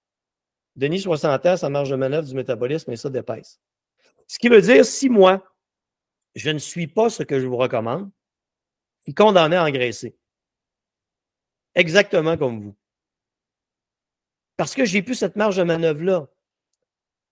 Denis, 0.75 0.99
60 0.99 1.45
ans, 1.45 1.57
sa 1.57 1.69
marge 1.69 1.89
de 1.89 1.95
manœuvre 1.95 2.27
du 2.27 2.35
métabolisme, 2.35 2.91
et 2.91 2.95
ça 2.95 3.09
d'épaisse. 3.09 3.59
Ce 4.27 4.39
qui 4.39 4.49
veut 4.49 4.61
dire, 4.61 4.85
si 4.85 5.09
moi, 5.09 5.43
je 6.35 6.49
ne 6.49 6.59
suis 6.59 6.87
pas 6.87 7.09
ce 7.09 7.23
que 7.23 7.39
je 7.39 7.45
vous 7.45 7.57
recommande, 7.57 8.09
je 8.99 9.03
suis 9.03 9.13
condamné 9.13 9.55
à 9.55 9.63
engraisser. 9.63 10.17
Exactement 11.75 12.37
comme 12.37 12.61
vous. 12.61 12.75
Parce 14.57 14.73
que 14.73 14.85
j'ai 14.85 15.01
plus 15.01 15.15
cette 15.15 15.35
marge 15.35 15.57
de 15.57 15.63
manœuvre-là. 15.63 16.27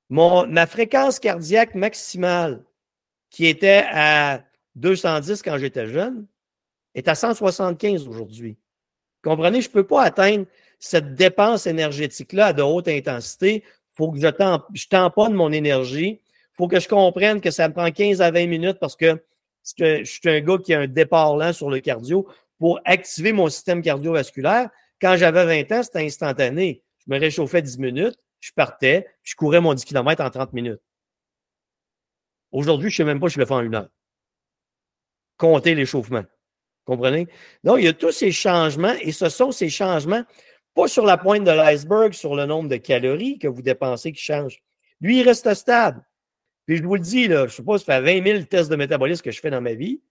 ma 0.09 0.67
fréquence 0.67 1.19
cardiaque 1.19 1.75
maximale, 1.75 2.63
qui 3.29 3.47
était 3.47 3.85
à 3.89 4.43
210 4.75 5.41
quand 5.41 5.57
j'étais 5.57 5.87
jeune, 5.87 6.27
est 6.93 7.07
à 7.07 7.15
175 7.15 8.07
aujourd'hui. 8.07 8.57
Comprenez, 9.23 9.61
je 9.61 9.69
ne 9.69 9.73
peux 9.73 9.87
pas 9.87 10.03
atteindre 10.03 10.45
cette 10.79 11.15
dépense 11.15 11.65
énergétique-là 11.65 12.47
à 12.47 12.53
de 12.53 12.61
haute 12.61 12.89
intensité. 12.89 13.63
Il 13.65 13.95
faut 13.95 14.11
que 14.11 14.19
je, 14.19 14.27
je 14.73 14.87
tamponne 14.87 15.33
mon 15.33 15.51
énergie. 15.51 16.19
Il 16.21 16.55
faut 16.57 16.67
que 16.67 16.79
je 16.79 16.89
comprenne 16.89 17.39
que 17.39 17.49
ça 17.49 17.69
me 17.69 17.73
prend 17.73 17.89
15 17.89 18.21
à 18.21 18.31
20 18.31 18.47
minutes 18.47 18.77
parce 18.79 18.97
que 18.97 19.23
je 19.79 20.03
suis 20.03 20.29
un 20.29 20.41
gars 20.41 20.57
qui 20.57 20.73
a 20.73 20.81
un 20.81 20.87
départ 20.87 21.37
lent 21.37 21.53
sur 21.53 21.69
le 21.69 21.79
cardio 21.79 22.27
pour 22.63 22.79
activer 22.85 23.33
mon 23.33 23.49
système 23.49 23.81
cardiovasculaire. 23.81 24.69
Quand 25.01 25.17
j'avais 25.17 25.65
20 25.65 25.75
ans, 25.75 25.83
c'était 25.83 26.05
instantané. 26.05 26.81
Je 26.99 27.13
me 27.13 27.19
réchauffais 27.19 27.61
10 27.61 27.77
minutes, 27.77 28.17
je 28.39 28.53
partais, 28.53 29.05
je 29.21 29.35
courais 29.35 29.59
mon 29.59 29.73
10 29.73 29.83
km 29.83 30.23
en 30.23 30.29
30 30.29 30.53
minutes. 30.53 30.79
Aujourd'hui, 32.53 32.89
je 32.89 32.93
ne 32.93 32.97
sais 32.99 33.03
même 33.03 33.19
pas 33.19 33.27
si 33.27 33.35
je 33.35 33.41
le 33.41 33.45
fais 33.45 33.53
en 33.53 33.59
une 33.59 33.75
heure. 33.75 33.89
Compter 35.35 35.75
l'échauffement. 35.75 36.23
Comprenez? 36.85 37.27
Donc, 37.65 37.79
il 37.79 37.83
y 37.83 37.89
a 37.89 37.93
tous 37.93 38.13
ces 38.13 38.31
changements 38.31 38.95
et 39.01 39.11
ce 39.11 39.27
sont 39.27 39.51
ces 39.51 39.69
changements, 39.69 40.23
pas 40.73 40.87
sur 40.87 41.03
la 41.03 41.17
pointe 41.17 41.43
de 41.43 41.51
l'iceberg, 41.51 42.13
sur 42.13 42.33
le 42.33 42.45
nombre 42.45 42.69
de 42.69 42.77
calories 42.77 43.39
que 43.39 43.49
vous 43.49 43.61
dépensez 43.61 44.13
qui 44.13 44.23
changent. 44.23 44.63
Lui, 45.01 45.19
il 45.19 45.23
reste 45.23 45.53
stable. 45.53 46.01
Puis 46.65 46.77
je 46.77 46.83
vous 46.83 46.95
le 46.95 47.01
dis, 47.01 47.27
là, 47.27 47.45
je 47.45 47.61
pas, 47.61 47.77
ça 47.77 48.01
fait 48.01 48.21
20 48.21 48.23
000 48.23 48.43
tests 48.45 48.71
de 48.71 48.77
métabolisme 48.77 49.21
que 49.21 49.31
je 49.31 49.41
fais 49.41 49.51
dans 49.51 49.59
ma 49.59 49.73
vie. 49.73 50.01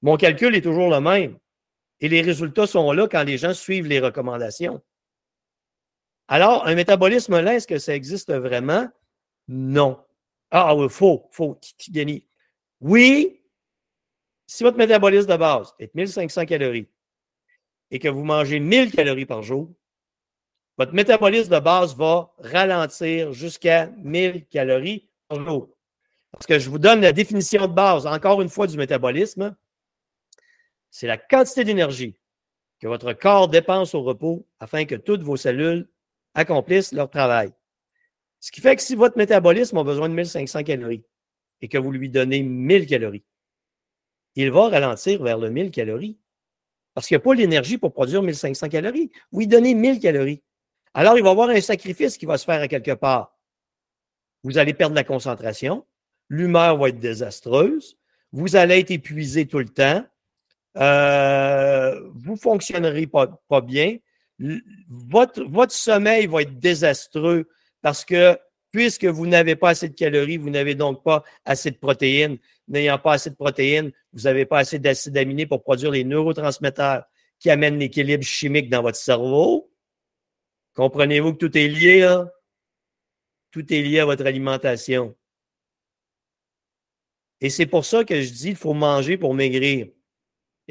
Mon 0.00 0.16
calcul 0.16 0.56
est 0.56 0.62
toujours 0.62 0.88
le 0.88 0.98
même. 0.98 1.36
Et 2.02 2.08
les 2.08 2.20
résultats 2.20 2.66
sont 2.66 2.90
là 2.92 3.06
quand 3.08 3.22
les 3.22 3.38
gens 3.38 3.54
suivent 3.54 3.86
les 3.86 4.00
recommandations. 4.00 4.82
Alors, 6.26 6.66
un 6.66 6.74
métabolisme 6.74 7.40
lent, 7.40 7.52
est-ce 7.52 7.66
que 7.66 7.78
ça 7.78 7.94
existe 7.94 8.32
vraiment? 8.32 8.88
Non. 9.46 9.98
Ah 10.50 10.74
oui, 10.74 10.88
faux, 10.90 11.28
faux, 11.30 11.58
Denis? 11.88 12.26
Oui, 12.80 13.40
si 14.46 14.64
votre 14.64 14.76
métabolisme 14.76 15.28
de 15.28 15.36
base 15.36 15.72
est 15.78 15.94
1500 15.94 16.44
calories 16.44 16.88
et 17.90 17.98
que 17.98 18.08
vous 18.08 18.24
mangez 18.24 18.58
1000 18.58 18.90
calories 18.90 19.24
par 19.24 19.42
jour, 19.42 19.70
votre 20.76 20.94
métabolisme 20.94 21.54
de 21.54 21.60
base 21.60 21.96
va 21.96 22.34
ralentir 22.38 23.32
jusqu'à 23.32 23.86
1000 23.98 24.46
calories 24.46 25.08
par 25.28 25.44
jour. 25.44 25.68
Parce 26.32 26.46
que 26.46 26.58
je 26.58 26.68
vous 26.68 26.78
donne 26.78 27.00
la 27.00 27.12
définition 27.12 27.68
de 27.68 27.72
base, 27.72 28.06
encore 28.06 28.42
une 28.42 28.48
fois, 28.48 28.66
du 28.66 28.76
métabolisme. 28.76 29.54
C'est 30.92 31.06
la 31.06 31.16
quantité 31.16 31.64
d'énergie 31.64 32.14
que 32.78 32.86
votre 32.86 33.14
corps 33.14 33.48
dépense 33.48 33.94
au 33.94 34.02
repos 34.02 34.46
afin 34.60 34.84
que 34.84 34.94
toutes 34.94 35.22
vos 35.22 35.38
cellules 35.38 35.88
accomplissent 36.34 36.92
leur 36.92 37.08
travail. 37.08 37.50
Ce 38.40 38.52
qui 38.52 38.60
fait 38.60 38.76
que 38.76 38.82
si 38.82 38.94
votre 38.94 39.16
métabolisme 39.16 39.78
a 39.78 39.84
besoin 39.84 40.10
de 40.10 40.14
1500 40.14 40.64
calories 40.64 41.02
et 41.62 41.68
que 41.68 41.78
vous 41.78 41.92
lui 41.92 42.10
donnez 42.10 42.42
1000 42.42 42.86
calories, 42.86 43.24
il 44.34 44.50
va 44.50 44.68
ralentir 44.68 45.22
vers 45.22 45.38
le 45.38 45.48
1000 45.48 45.70
calories. 45.70 46.18
Parce 46.92 47.06
qu'il 47.06 47.16
n'y 47.16 47.22
a 47.22 47.24
pas 47.24 47.34
l'énergie 47.34 47.78
pour 47.78 47.94
produire 47.94 48.22
1500 48.22 48.68
calories. 48.68 49.10
Vous 49.30 49.40
lui 49.40 49.46
donnez 49.46 49.72
1000 49.72 49.98
calories. 49.98 50.42
Alors, 50.92 51.16
il 51.16 51.22
va 51.22 51.30
y 51.30 51.32
avoir 51.32 51.48
un 51.48 51.60
sacrifice 51.62 52.18
qui 52.18 52.26
va 52.26 52.36
se 52.36 52.44
faire 52.44 52.60
à 52.60 52.68
quelque 52.68 52.92
part. 52.92 53.38
Vous 54.42 54.58
allez 54.58 54.74
perdre 54.74 54.94
la 54.94 55.04
concentration. 55.04 55.86
L'humeur 56.28 56.76
va 56.76 56.90
être 56.90 56.98
désastreuse. 56.98 57.96
Vous 58.32 58.56
allez 58.56 58.80
être 58.80 58.90
épuisé 58.90 59.46
tout 59.46 59.58
le 59.58 59.68
temps. 59.70 60.04
Euh, 60.78 62.00
vous 62.14 62.32
ne 62.32 62.38
fonctionnerez 62.38 63.06
pas, 63.06 63.28
bien. 63.62 63.98
Votre, 64.88 65.44
votre 65.44 65.72
sommeil 65.72 66.26
va 66.26 66.42
être 66.42 66.58
désastreux 66.58 67.48
parce 67.80 68.04
que 68.04 68.36
puisque 68.72 69.04
vous 69.04 69.26
n'avez 69.26 69.54
pas 69.54 69.70
assez 69.70 69.88
de 69.88 69.94
calories, 69.94 70.38
vous 70.38 70.50
n'avez 70.50 70.74
donc 70.74 71.04
pas 71.04 71.22
assez 71.44 71.70
de 71.70 71.76
protéines 71.76 72.38
n'ayant 72.68 72.98
pas 72.98 73.14
assez 73.14 73.30
de 73.30 73.34
protéines, 73.34 73.92
vous 74.12 74.22
n'avez 74.22 74.46
pas 74.46 74.58
assez 74.58 74.78
d'acides 74.78 75.16
aminés 75.16 75.46
pour 75.46 75.62
produire 75.62 75.90
les 75.90 76.04
neurotransmetteurs 76.04 77.04
qui 77.38 77.50
amènent 77.50 77.78
l'équilibre 77.78 78.24
chimique 78.24 78.70
dans 78.70 78.82
votre 78.82 78.96
cerveau. 78.96 79.70
Comprenez-vous 80.74 81.34
que 81.34 81.46
tout 81.46 81.58
est 81.58 81.68
lié? 81.68 82.22
Tout 83.50 83.72
est 83.72 83.82
lié 83.82 84.00
à 84.00 84.06
votre 84.06 84.24
alimentation. 84.24 85.14
Et 87.40 87.50
c'est 87.50 87.66
pour 87.66 87.84
ça 87.84 88.04
que 88.04 88.20
je 88.22 88.32
dis 88.32 88.46
qu'il 88.48 88.56
faut 88.56 88.72
manger 88.72 89.18
pour 89.18 89.34
maigrir. 89.34 89.88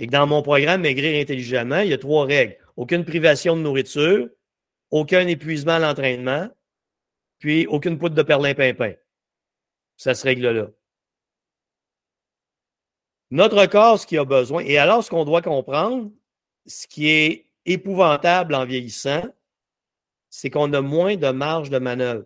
Et 0.02 0.08
que 0.08 0.12
dans 0.12 0.26
mon 0.26 0.42
programme 0.42 0.82
Maigrir 0.82 1.22
intelligemment, 1.22 1.82
il 1.82 1.90
y 1.90 1.94
a 1.94 1.98
trois 2.00 2.26
règles. 2.26 2.58
Aucune 2.76 3.06
privation 3.06 3.56
de 3.56 3.62
nourriture, 3.62 4.30
aucun 4.90 5.28
épuisement 5.28 5.74
à 5.74 5.80
l'entraînement, 5.80 6.50
puis 7.38 7.68
aucune 7.68 8.00
poudre 8.00 8.16
de 8.16 8.24
perlimpinpin. 8.24 8.94
Ça 9.98 10.16
se 10.16 10.24
règle 10.24 10.50
là. 10.50 10.68
Notre 13.30 13.64
corps, 13.68 14.00
ce 14.00 14.08
qu'il 14.08 14.18
a 14.18 14.26
besoin, 14.26 14.64
et 14.64 14.80
alors 14.80 15.04
ce 15.04 15.12
qu'on 15.12 15.24
doit 15.24 15.44
comprendre, 15.44 16.10
ce 16.66 16.88
qui 16.88 17.08
est 17.08 17.46
épouvantable 17.68 18.56
en 18.56 18.66
vieillissant, 18.66 19.22
c'est 20.32 20.50
qu'on 20.50 20.74
a 20.74 20.82
moins 20.82 21.16
de 21.16 21.30
marge 21.30 21.70
de 21.70 21.78
manœuvre. 21.78 22.26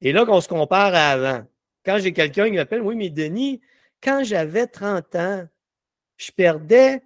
Et 0.00 0.10
là, 0.10 0.26
qu'on 0.26 0.40
se 0.40 0.48
compare 0.48 0.96
à 0.96 1.10
avant. 1.10 1.46
Quand 1.84 1.98
j'ai 2.00 2.12
quelqu'un 2.12 2.46
qui 2.46 2.56
m'appelle, 2.56 2.82
oui, 2.82 2.96
mais 2.96 3.08
Denis, 3.08 3.60
quand 4.02 4.24
j'avais 4.24 4.66
30 4.66 5.14
ans, 5.14 5.48
je 6.16 6.30
perdais 6.32 7.02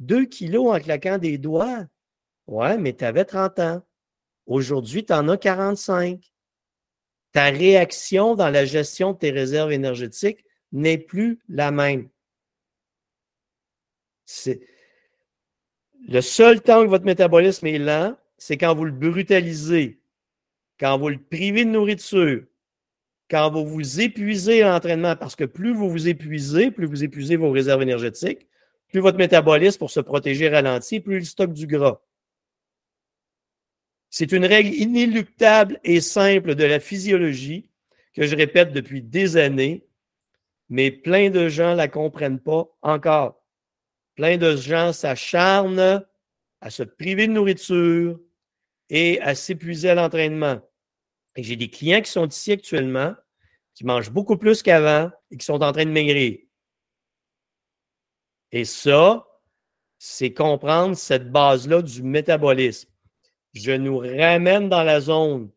2 0.00 0.26
kilos 0.26 0.74
en 0.74 0.80
claquant 0.80 1.18
des 1.18 1.38
doigts. 1.38 1.86
Ouais, 2.46 2.78
mais 2.78 2.94
tu 2.94 3.04
avais 3.04 3.24
30 3.24 3.58
ans. 3.58 3.82
Aujourd'hui, 4.46 5.04
tu 5.04 5.12
en 5.12 5.28
as 5.28 5.36
45. 5.36 6.32
Ta 7.32 7.44
réaction 7.44 8.34
dans 8.34 8.50
la 8.50 8.64
gestion 8.64 9.12
de 9.12 9.18
tes 9.18 9.30
réserves 9.30 9.72
énergétiques 9.72 10.44
n'est 10.72 10.98
plus 10.98 11.38
la 11.48 11.70
même. 11.70 12.08
Le 16.08 16.20
seul 16.20 16.62
temps 16.62 16.82
que 16.84 16.88
votre 16.88 17.04
métabolisme 17.04 17.66
est 17.66 17.78
lent, 17.78 18.16
c'est 18.38 18.56
quand 18.56 18.74
vous 18.74 18.84
le 18.84 18.92
brutalisez, 18.92 20.00
quand 20.78 20.98
vous 20.98 21.08
le 21.08 21.18
privez 21.18 21.64
de 21.64 21.70
nourriture, 21.70 22.44
quand 23.30 23.50
vous 23.50 23.66
vous 23.66 24.00
épuisez 24.00 24.62
à 24.62 24.70
l'entraînement, 24.70 25.16
parce 25.16 25.36
que 25.36 25.44
plus 25.44 25.72
vous 25.72 25.90
vous 25.90 26.08
épuisez, 26.08 26.70
plus 26.70 26.86
vous 26.86 27.04
épuisez 27.04 27.36
vos 27.36 27.50
réserves 27.50 27.82
énergétiques, 27.82 28.46
plus 28.88 29.00
votre 29.00 29.18
métabolisme 29.18 29.78
pour 29.78 29.90
se 29.90 30.00
protéger 30.00 30.48
ralentit, 30.48 31.00
plus 31.00 31.18
il 31.18 31.26
stocke 31.26 31.52
du 31.52 31.66
gras. 31.66 32.00
C'est 34.10 34.32
une 34.32 34.46
règle 34.46 34.74
inéluctable 34.74 35.78
et 35.84 36.00
simple 36.00 36.54
de 36.54 36.64
la 36.64 36.80
physiologie 36.80 37.70
que 38.14 38.26
je 38.26 38.34
répète 38.34 38.72
depuis 38.72 39.02
des 39.02 39.36
années 39.36 39.88
mais 40.68 40.90
plein 40.90 41.30
de 41.30 41.48
gens 41.48 41.72
ne 41.72 41.76
la 41.76 41.88
comprennent 41.88 42.40
pas 42.40 42.68
encore. 42.82 43.42
Plein 44.14 44.36
de 44.36 44.56
gens 44.56 44.92
s'acharnent 44.92 46.04
à 46.60 46.70
se 46.70 46.82
priver 46.82 47.26
de 47.26 47.32
nourriture 47.32 48.20
et 48.90 49.20
à 49.20 49.34
s'épuiser 49.34 49.90
à 49.90 49.94
l'entraînement. 49.94 50.60
Et 51.38 51.44
j'ai 51.44 51.54
des 51.54 51.70
clients 51.70 52.02
qui 52.02 52.10
sont 52.10 52.26
ici 52.26 52.50
actuellement, 52.50 53.14
qui 53.72 53.86
mangent 53.86 54.10
beaucoup 54.10 54.36
plus 54.36 54.60
qu'avant 54.60 55.08
et 55.30 55.36
qui 55.36 55.46
sont 55.46 55.62
en 55.62 55.70
train 55.70 55.84
de 55.84 55.90
maigrir. 55.90 56.36
Et 58.50 58.64
ça, 58.64 59.24
c'est 59.98 60.34
comprendre 60.34 60.96
cette 60.96 61.30
base-là 61.30 61.80
du 61.82 62.02
métabolisme. 62.02 62.90
Je 63.54 63.70
nous 63.70 63.98
ramène 63.98 64.68
dans 64.68 64.82
la 64.82 65.00
zone 65.00 65.48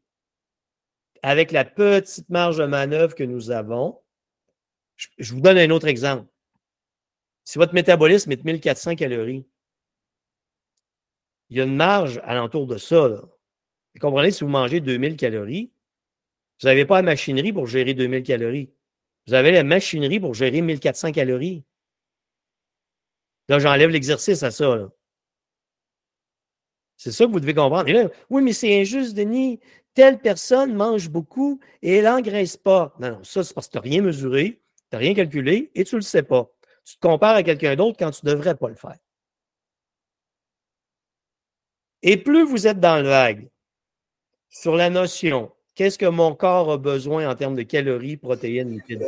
avec 1.24 1.52
la 1.52 1.66
petite 1.66 2.30
marge 2.30 2.60
de 2.60 2.66
manœuvre 2.66 3.16
que 3.16 3.24
nous 3.24 3.50
avons 3.50 4.00
je, 5.18 5.34
vous 5.34 5.42
donne 5.42 5.58
un 5.58 5.72
autre 5.72 5.88
exemple. 5.88 6.28
Si 7.44 7.58
votre 7.58 7.74
métabolisme 7.74 8.32
est 8.32 8.38
de 8.38 8.44
1400 8.44 8.96
calories, 8.96 9.48
il 11.50 11.58
y 11.58 11.60
a 11.60 11.64
une 11.64 11.76
marge 11.76 12.22
alentour 12.24 12.68
de 12.68 12.78
ça. 12.78 13.20
Vous 13.94 14.00
comprenez, 14.00 14.32
si 14.32 14.44
vous 14.44 14.50
mangez 14.50 14.80
2000 14.80 15.18
calories, 15.18 15.72
vous 16.62 16.68
n'avez 16.68 16.86
pas 16.86 16.98
la 16.98 17.02
machinerie 17.02 17.52
pour 17.52 17.68
gérer 17.68 17.94
2000 17.94 18.24
calories. 18.24 18.70
Vous 19.28 19.34
avez 19.34 19.52
la 19.52 19.64
machinerie 19.64 20.20
pour 20.20 20.34
gérer 20.34 20.62
1400 20.62 21.12
calories. 21.12 21.64
Là, 23.48 23.60
j'enlève 23.60 23.90
l'exercice 23.90 24.44
à 24.44 24.52
ça. 24.52 24.90
C'est 26.98 27.12
ça 27.12 27.26
que 27.26 27.32
vous 27.32 27.40
devez 27.40 27.54
comprendre. 27.54 28.12
oui, 28.30 28.44
mais 28.44 28.54
c'est 28.54 28.80
injuste, 28.80 29.16
Denis. 29.16 29.60
Telle 29.94 30.20
personne 30.20 30.74
mange 30.74 31.10
beaucoup 31.10 31.60
et 31.82 31.98
elle 31.98 32.06
n'engraisse 32.06 32.56
pas. 32.56 32.96
Non, 33.00 33.10
non, 33.10 33.24
ça, 33.24 33.44
c'est 33.44 33.54
parce 33.54 33.68
que 33.68 33.74
tu 33.74 33.78
n'as 33.78 33.82
rien 33.82 34.02
mesuré. 34.02 34.62
Tu 34.78 34.88
n'as 34.94 35.00
rien 35.00 35.14
calculé 35.14 35.72
et 35.76 35.84
tu 35.84 35.96
ne 35.96 36.00
le 36.00 36.04
sais 36.04 36.24
pas. 36.24 36.50
Tu 36.86 36.96
te 36.96 37.02
compares 37.02 37.36
à 37.36 37.44
quelqu'un 37.44 37.76
d'autre 37.76 37.98
quand 37.98 38.12
tu 38.12 38.26
ne 38.26 38.32
devrais 38.32 38.56
pas 38.56 38.70
le 38.70 38.76
faire. 38.76 38.98
Et 42.04 42.18
plus 42.18 42.44
vous 42.44 42.68
êtes 42.68 42.80
dans 42.80 42.98
le 43.02 43.10
vague 43.10 43.50
sur 44.52 44.76
la 44.76 44.92
notion, 44.92 45.52
qu'est-ce 45.74 45.98
que 45.98 46.06
mon 46.06 46.36
corps 46.36 46.72
a 46.72 46.78
besoin 46.78 47.28
en 47.28 47.34
termes 47.36 47.56
de 47.56 47.64
calories, 47.64 48.18
protéines, 48.18 48.72
lipides? 48.72 49.08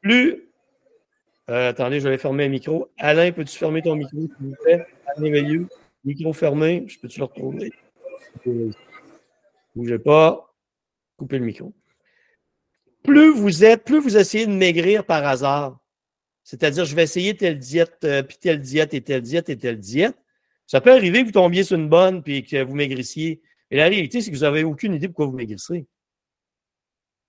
Plus. 0.00 0.44
Euh, 1.50 1.68
attendez, 1.70 2.00
je 2.00 2.08
vais 2.08 2.16
fermer 2.16 2.44
le 2.44 2.50
micro. 2.50 2.88
Alain, 2.96 3.32
peux-tu 3.32 3.58
fermer 3.58 3.82
ton 3.82 3.96
micro, 3.96 4.18
s'il 4.18 4.30
vous 4.40 4.54
plaît? 4.62 4.86
Alain 5.16 5.66
Micro 6.04 6.32
fermé. 6.32 6.84
Je 6.86 6.98
peux-tu 6.98 7.18
le 7.18 7.24
retrouver? 7.26 7.72
Bougez 9.74 9.98
pas. 9.98 10.54
Coupez 11.18 11.38
le 11.38 11.44
micro. 11.44 11.74
Plus 13.02 13.32
vous 13.32 13.64
êtes, 13.64 13.84
plus 13.84 13.98
vous 13.98 14.16
essayez 14.16 14.46
de 14.46 14.52
maigrir 14.52 15.04
par 15.04 15.26
hasard, 15.26 15.78
c'est-à-dire 16.44 16.84
je 16.84 16.94
vais 16.94 17.02
essayer 17.02 17.34
telle 17.36 17.58
diète, 17.58 17.98
euh, 18.04 18.22
puis 18.22 18.36
telle 18.38 18.60
diète 18.60 18.92
et 18.94 19.00
telle 19.00 19.22
diète 19.22 19.48
et 19.48 19.56
telle 19.56 19.78
diète, 19.78 20.16
ça 20.70 20.80
peut 20.80 20.92
arriver 20.92 21.22
que 21.22 21.26
vous 21.26 21.32
tombiez 21.32 21.64
sur 21.64 21.76
une 21.76 21.88
bonne 21.88 22.22
puis 22.22 22.44
que 22.44 22.62
vous 22.62 22.76
maigrissiez. 22.76 23.42
Et 23.72 23.76
la 23.76 23.88
réalité, 23.88 24.20
c'est 24.20 24.30
que 24.30 24.36
vous 24.36 24.42
n'avez 24.42 24.62
aucune 24.62 24.94
idée 24.94 25.08
pourquoi 25.08 25.26
vous 25.26 25.32
maigrissez. 25.32 25.88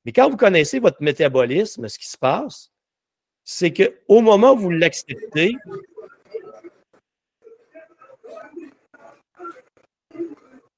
Mais 0.06 0.12
quand 0.12 0.30
vous 0.30 0.38
connaissez 0.38 0.78
votre 0.78 1.02
métabolisme, 1.02 1.88
ce 1.88 1.98
qui 1.98 2.08
se 2.08 2.20
passe, 2.20 2.72
c'est 3.44 3.74
qu'au 3.74 4.22
moment 4.22 4.54
où 4.54 4.60
vous 4.60 4.70
l'acceptez, 4.70 5.56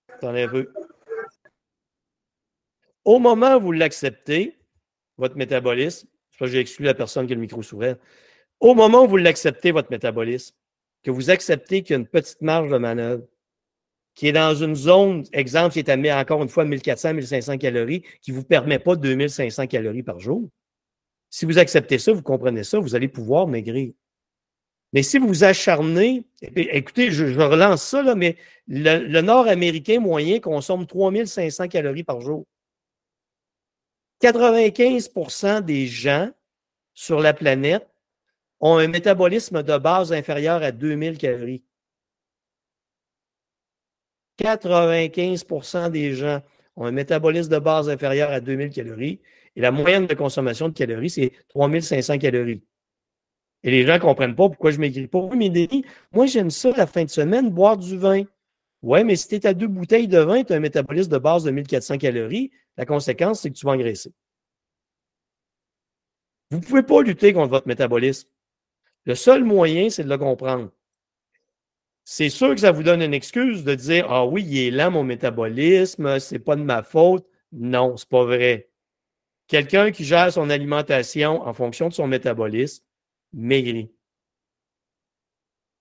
attendez 0.08 0.44
un 0.44 0.48
peu. 0.48 0.72
Au 3.04 3.20
moment 3.20 3.58
où 3.58 3.60
vous 3.60 3.72
l'acceptez, 3.74 4.58
votre 5.18 5.36
métabolisme, 5.36 6.08
je 6.32 6.40
que 6.40 6.46
j'ai 6.46 6.60
exclu 6.60 6.86
la 6.86 6.94
personne 6.94 7.28
qui 7.28 7.34
a 7.34 7.36
le 7.36 7.42
micro 7.42 7.62
souverain, 7.62 7.98
au 8.62 8.74
moment 8.74 9.04
où 9.04 9.08
vous 9.10 9.18
l'acceptez, 9.18 9.72
votre 9.72 9.92
métabolisme, 9.92 10.56
que 11.04 11.12
vous 11.12 11.30
acceptez 11.30 11.84
qu'il 11.84 11.94
y 11.94 11.98
a 11.98 12.00
une 12.00 12.08
petite 12.08 12.42
marge 12.42 12.70
de 12.70 12.78
manœuvre, 12.78 13.24
qui 14.16 14.28
est 14.28 14.32
dans 14.32 14.56
une 14.56 14.76
zone, 14.76 15.24
exemple, 15.34 15.74
qui 15.74 15.80
est 15.80 15.90
à 15.90 16.20
encore 16.20 16.42
une 16.42 16.50
fois 16.50 16.66
1400, 16.66 17.16
1500 17.16 17.58
calories, 17.58 18.04
qui 18.22 18.32
ne 18.32 18.38
vous 18.38 18.44
permet 18.44 18.80
pas 18.80 18.96
2500 18.96 19.68
calories 19.68 20.04
par 20.04 20.20
jour. 20.20 20.50
Si 21.30 21.46
vous 21.46 21.58
acceptez 21.58 21.98
ça, 21.98 22.14
vous 22.14 22.22
comprenez 22.22 22.64
ça, 22.64 22.80
vous 22.80 22.96
allez 22.96 23.08
pouvoir 23.08 23.48
maigrir. 23.48 23.92
Mais 24.94 25.02
si 25.02 25.18
vous 25.18 25.28
vous 25.28 25.44
acharnez, 25.44 26.24
écoutez, 26.42 27.12
je, 27.12 27.26
relance 27.26 27.82
ça, 27.82 28.04
là, 28.04 28.14
mais 28.14 28.38
le, 28.68 29.08
le 29.08 29.22
Nord-Américain 29.22 30.00
moyen 30.00 30.40
consomme 30.40 30.86
3500 30.86 31.68
calories 31.68 32.04
par 32.04 32.22
jour. 32.22 32.46
95% 34.22 35.62
des 35.62 35.88
gens 35.88 36.30
sur 36.94 37.20
la 37.20 37.34
planète 37.34 37.88
ont 38.64 38.78
un 38.78 38.88
métabolisme 38.88 39.62
de 39.62 39.78
base 39.78 40.14
inférieur 40.14 40.64
à 40.64 40.72
2000 40.72 41.18
calories. 41.18 41.64
95% 44.40 45.90
des 45.90 46.14
gens 46.14 46.42
ont 46.78 46.86
un 46.86 46.92
métabolisme 46.92 47.52
de 47.52 47.60
base 47.60 47.90
inférieur 47.90 48.32
à 48.32 48.40
2000 48.40 48.70
calories 48.70 49.20
et 49.58 49.62
la 49.62 49.72
moyenne 49.72 50.08
de 50.08 50.14
consommation 50.14 50.70
de 50.70 50.74
calories, 50.74 51.10
c'est 51.10 51.34
3500 51.50 52.18
calories. 52.20 52.64
Et 53.64 53.72
les 53.72 53.86
gens 53.86 53.96
ne 53.96 54.00
comprennent 54.00 54.36
pas 54.36 54.48
pourquoi 54.48 54.72
je 54.72 54.80
maigris 54.80 55.08
pas. 55.08 55.20
Oui, 55.20 55.38
mais 55.38 55.50
Denis, 55.50 55.84
moi, 56.14 56.26
j'aime 56.26 56.50
ça 56.50 56.72
la 56.72 56.88
fin 56.88 57.04
de 57.04 57.10
semaine, 57.10 57.50
boire 57.50 57.78
du 57.78 57.98
vin. 57.98 58.24
Oui, 58.82 59.04
mais 59.04 59.18
si 59.18 59.28
tu 59.28 59.36
es 59.36 59.46
à 59.46 59.54
deux 59.54 59.68
bouteilles 59.68 60.08
de 60.08 60.20
vin, 60.20 60.42
tu 60.42 60.54
as 60.54 60.56
un 60.56 60.62
métabolisme 60.62 61.12
de 61.12 61.18
base 61.18 61.44
de 61.44 61.52
1400 61.52 61.98
calories. 61.98 62.52
La 62.78 62.86
conséquence, 62.86 63.42
c'est 63.42 63.50
que 63.50 63.56
tu 63.56 63.66
vas 63.66 63.74
engraisser. 63.74 64.14
Vous 66.50 66.60
ne 66.60 66.64
pouvez 66.64 66.84
pas 66.84 67.02
lutter 67.02 67.34
contre 67.34 67.50
votre 67.50 67.68
métabolisme. 67.68 68.30
Le 69.06 69.16
seul 69.16 69.44
moyen, 69.44 69.90
c'est 69.90 70.04
de 70.04 70.10
le 70.10 70.18
comprendre. 70.18 70.72
C'est 72.06 72.30
sûr 72.30 72.54
que 72.54 72.62
ça 72.62 72.72
vous 72.72 72.84
donne 72.84 73.02
une 73.02 73.14
excuse 73.14 73.64
de 73.64 73.76
dire 73.76 74.08
Ah 74.10 74.26
oui, 74.26 74.44
il 74.46 74.58
est 74.58 74.72
lent 74.72 74.92
mon 74.92 75.04
métabolisme, 75.04 76.20
c'est 76.20 76.40
pas 76.40 76.56
de 76.56 76.64
ma 76.64 76.84
faute. 76.84 77.26
Non, 77.52 77.96
c'est 77.98 78.10
pas 78.10 78.26
vrai. 78.26 78.70
Quelqu'un 79.48 79.92
qui 79.92 80.04
gère 80.06 80.32
son 80.32 80.50
alimentation 80.50 81.42
en 81.46 81.54
fonction 81.54 81.90
de 81.90 81.94
son 81.94 82.08
métabolisme 82.08 82.84
maigrit. 83.34 83.92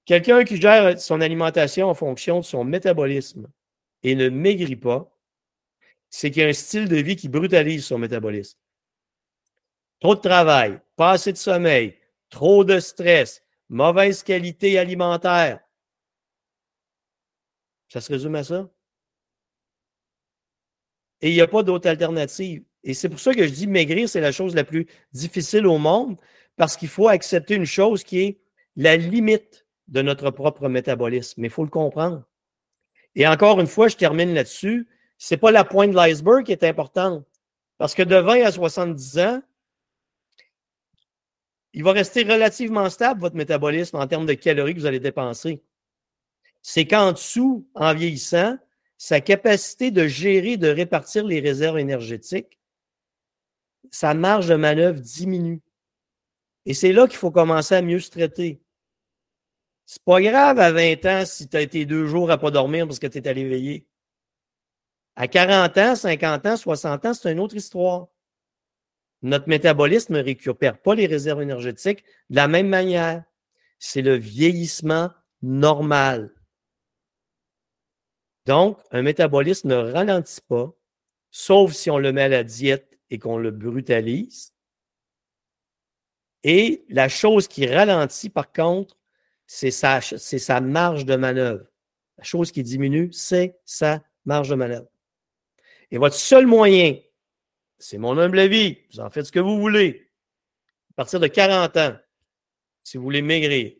Quelqu'un 0.04 0.44
qui 0.44 0.60
gère 0.60 1.00
son 1.00 1.20
alimentation 1.20 1.88
en 1.88 1.94
fonction 1.94 2.40
de 2.40 2.44
son 2.44 2.64
métabolisme 2.64 3.48
et 4.02 4.14
ne 4.14 4.28
maigrit 4.28 4.76
pas, 4.76 5.16
c'est 6.10 6.30
qu'il 6.30 6.42
y 6.42 6.44
a 6.44 6.48
un 6.48 6.52
style 6.52 6.88
de 6.88 6.96
vie 6.96 7.16
qui 7.16 7.28
brutalise 7.28 7.84
son 7.86 7.98
métabolisme. 7.98 8.58
Trop 10.00 10.16
de 10.16 10.20
travail, 10.20 10.80
pas 10.96 11.12
assez 11.12 11.32
de 11.32 11.38
sommeil, 11.38 11.96
trop 12.32 12.64
de 12.64 12.80
stress, 12.80 13.44
mauvaise 13.68 14.24
qualité 14.24 14.78
alimentaire, 14.78 15.60
ça 17.88 18.00
se 18.00 18.10
résume 18.10 18.34
à 18.34 18.42
ça? 18.42 18.68
Et 21.20 21.30
il 21.30 21.34
n'y 21.34 21.42
a 21.42 21.46
pas 21.46 21.62
d'autre 21.62 21.88
alternative. 21.88 22.64
Et 22.82 22.94
c'est 22.94 23.10
pour 23.10 23.20
ça 23.20 23.34
que 23.34 23.46
je 23.46 23.52
dis 23.52 23.66
maigrir, 23.68 24.08
c'est 24.08 24.20
la 24.20 24.32
chose 24.32 24.56
la 24.56 24.64
plus 24.64 24.88
difficile 25.12 25.66
au 25.66 25.78
monde, 25.78 26.16
parce 26.56 26.76
qu'il 26.76 26.88
faut 26.88 27.06
accepter 27.06 27.54
une 27.54 27.66
chose 27.66 28.02
qui 28.02 28.20
est 28.20 28.40
la 28.76 28.96
limite 28.96 29.66
de 29.88 30.00
notre 30.00 30.30
propre 30.30 30.68
métabolisme. 30.68 31.40
Mais 31.40 31.48
il 31.48 31.52
faut 31.52 31.64
le 31.64 31.70
comprendre. 31.70 32.24
Et 33.14 33.28
encore 33.28 33.60
une 33.60 33.66
fois, 33.66 33.88
je 33.88 33.96
termine 33.96 34.32
là-dessus. 34.32 34.88
Ce 35.18 35.34
n'est 35.34 35.38
pas 35.38 35.50
la 35.50 35.64
pointe 35.64 35.90
de 35.90 35.96
l'iceberg 35.96 36.44
qui 36.44 36.52
est 36.52 36.64
importante. 36.64 37.24
Parce 37.76 37.94
que 37.94 38.02
de 38.02 38.16
20 38.16 38.42
à 38.42 38.50
70 38.50 39.18
ans, 39.18 39.42
il 41.72 41.84
va 41.84 41.92
rester 41.92 42.22
relativement 42.22 42.88
stable, 42.90 43.20
votre 43.20 43.36
métabolisme, 43.36 43.96
en 43.96 44.06
termes 44.06 44.26
de 44.26 44.34
calories 44.34 44.74
que 44.74 44.80
vous 44.80 44.86
allez 44.86 45.00
dépenser 45.00 45.62
c'est 46.62 46.86
qu'en 46.86 47.12
dessous, 47.12 47.68
en 47.74 47.92
vieillissant, 47.92 48.56
sa 48.96 49.20
capacité 49.20 49.90
de 49.90 50.06
gérer, 50.06 50.56
de 50.56 50.68
répartir 50.68 51.24
les 51.24 51.40
réserves 51.40 51.78
énergétiques, 51.78 52.58
sa 53.90 54.14
marge 54.14 54.46
de 54.46 54.54
manœuvre 54.54 55.00
diminue. 55.00 55.60
Et 56.64 56.74
c'est 56.74 56.92
là 56.92 57.08
qu'il 57.08 57.16
faut 57.16 57.32
commencer 57.32 57.74
à 57.74 57.82
mieux 57.82 57.98
se 57.98 58.10
traiter. 58.10 58.62
C'est 59.84 60.04
pas 60.04 60.22
grave 60.22 60.60
à 60.60 60.70
20 60.70 61.04
ans 61.06 61.24
si 61.26 61.48
tu 61.48 61.56
as 61.56 61.60
été 61.60 61.84
deux 61.84 62.06
jours 62.06 62.30
à 62.30 62.38
pas 62.38 62.52
dormir 62.52 62.86
parce 62.86 63.00
que 63.00 63.08
tu 63.08 63.18
es 63.18 63.26
allé 63.26 63.46
veiller. 63.46 63.88
À 65.16 65.26
40 65.26 65.76
ans, 65.78 65.96
50 65.96 66.46
ans, 66.46 66.56
60 66.56 67.04
ans, 67.04 67.14
c'est 67.14 67.32
une 67.32 67.40
autre 67.40 67.56
histoire. 67.56 68.06
Notre 69.22 69.48
métabolisme 69.48 70.14
ne 70.14 70.22
récupère 70.22 70.78
pas 70.78 70.94
les 70.94 71.06
réserves 71.06 71.42
énergétiques 71.42 72.04
de 72.30 72.36
la 72.36 72.48
même 72.48 72.68
manière. 72.68 73.24
C'est 73.78 74.02
le 74.02 74.14
vieillissement 74.14 75.10
normal. 75.42 76.34
Donc, 78.46 78.78
un 78.90 79.02
métabolisme 79.02 79.68
ne 79.68 79.76
ralentit 79.76 80.40
pas, 80.48 80.74
sauf 81.30 81.72
si 81.72 81.90
on 81.90 81.98
le 81.98 82.12
met 82.12 82.22
à 82.22 82.28
la 82.28 82.44
diète 82.44 82.98
et 83.10 83.18
qu'on 83.18 83.38
le 83.38 83.52
brutalise. 83.52 84.52
Et 86.42 86.84
la 86.88 87.08
chose 87.08 87.46
qui 87.46 87.66
ralentit, 87.66 88.30
par 88.30 88.52
contre, 88.52 88.96
c'est 89.46 89.70
sa, 89.70 90.60
marge 90.60 91.04
de 91.04 91.14
manœuvre. 91.14 91.66
La 92.18 92.24
chose 92.24 92.50
qui 92.50 92.62
diminue, 92.62 93.12
c'est 93.12 93.60
sa 93.64 94.02
marge 94.24 94.48
de 94.48 94.54
manœuvre. 94.54 94.88
Et 95.90 95.98
votre 95.98 96.16
seul 96.16 96.46
moyen, 96.46 96.96
c'est 97.82 97.98
mon 97.98 98.16
humble 98.16 98.38
avis, 98.38 98.78
vous 98.92 99.00
en 99.00 99.10
faites 99.10 99.26
ce 99.26 99.32
que 99.32 99.40
vous 99.40 99.58
voulez. 99.58 100.08
À 100.92 100.94
partir 100.94 101.18
de 101.18 101.26
40 101.26 101.76
ans, 101.78 101.96
si 102.84 102.96
vous 102.96 103.02
voulez 103.02 103.22
maigrir, 103.22 103.72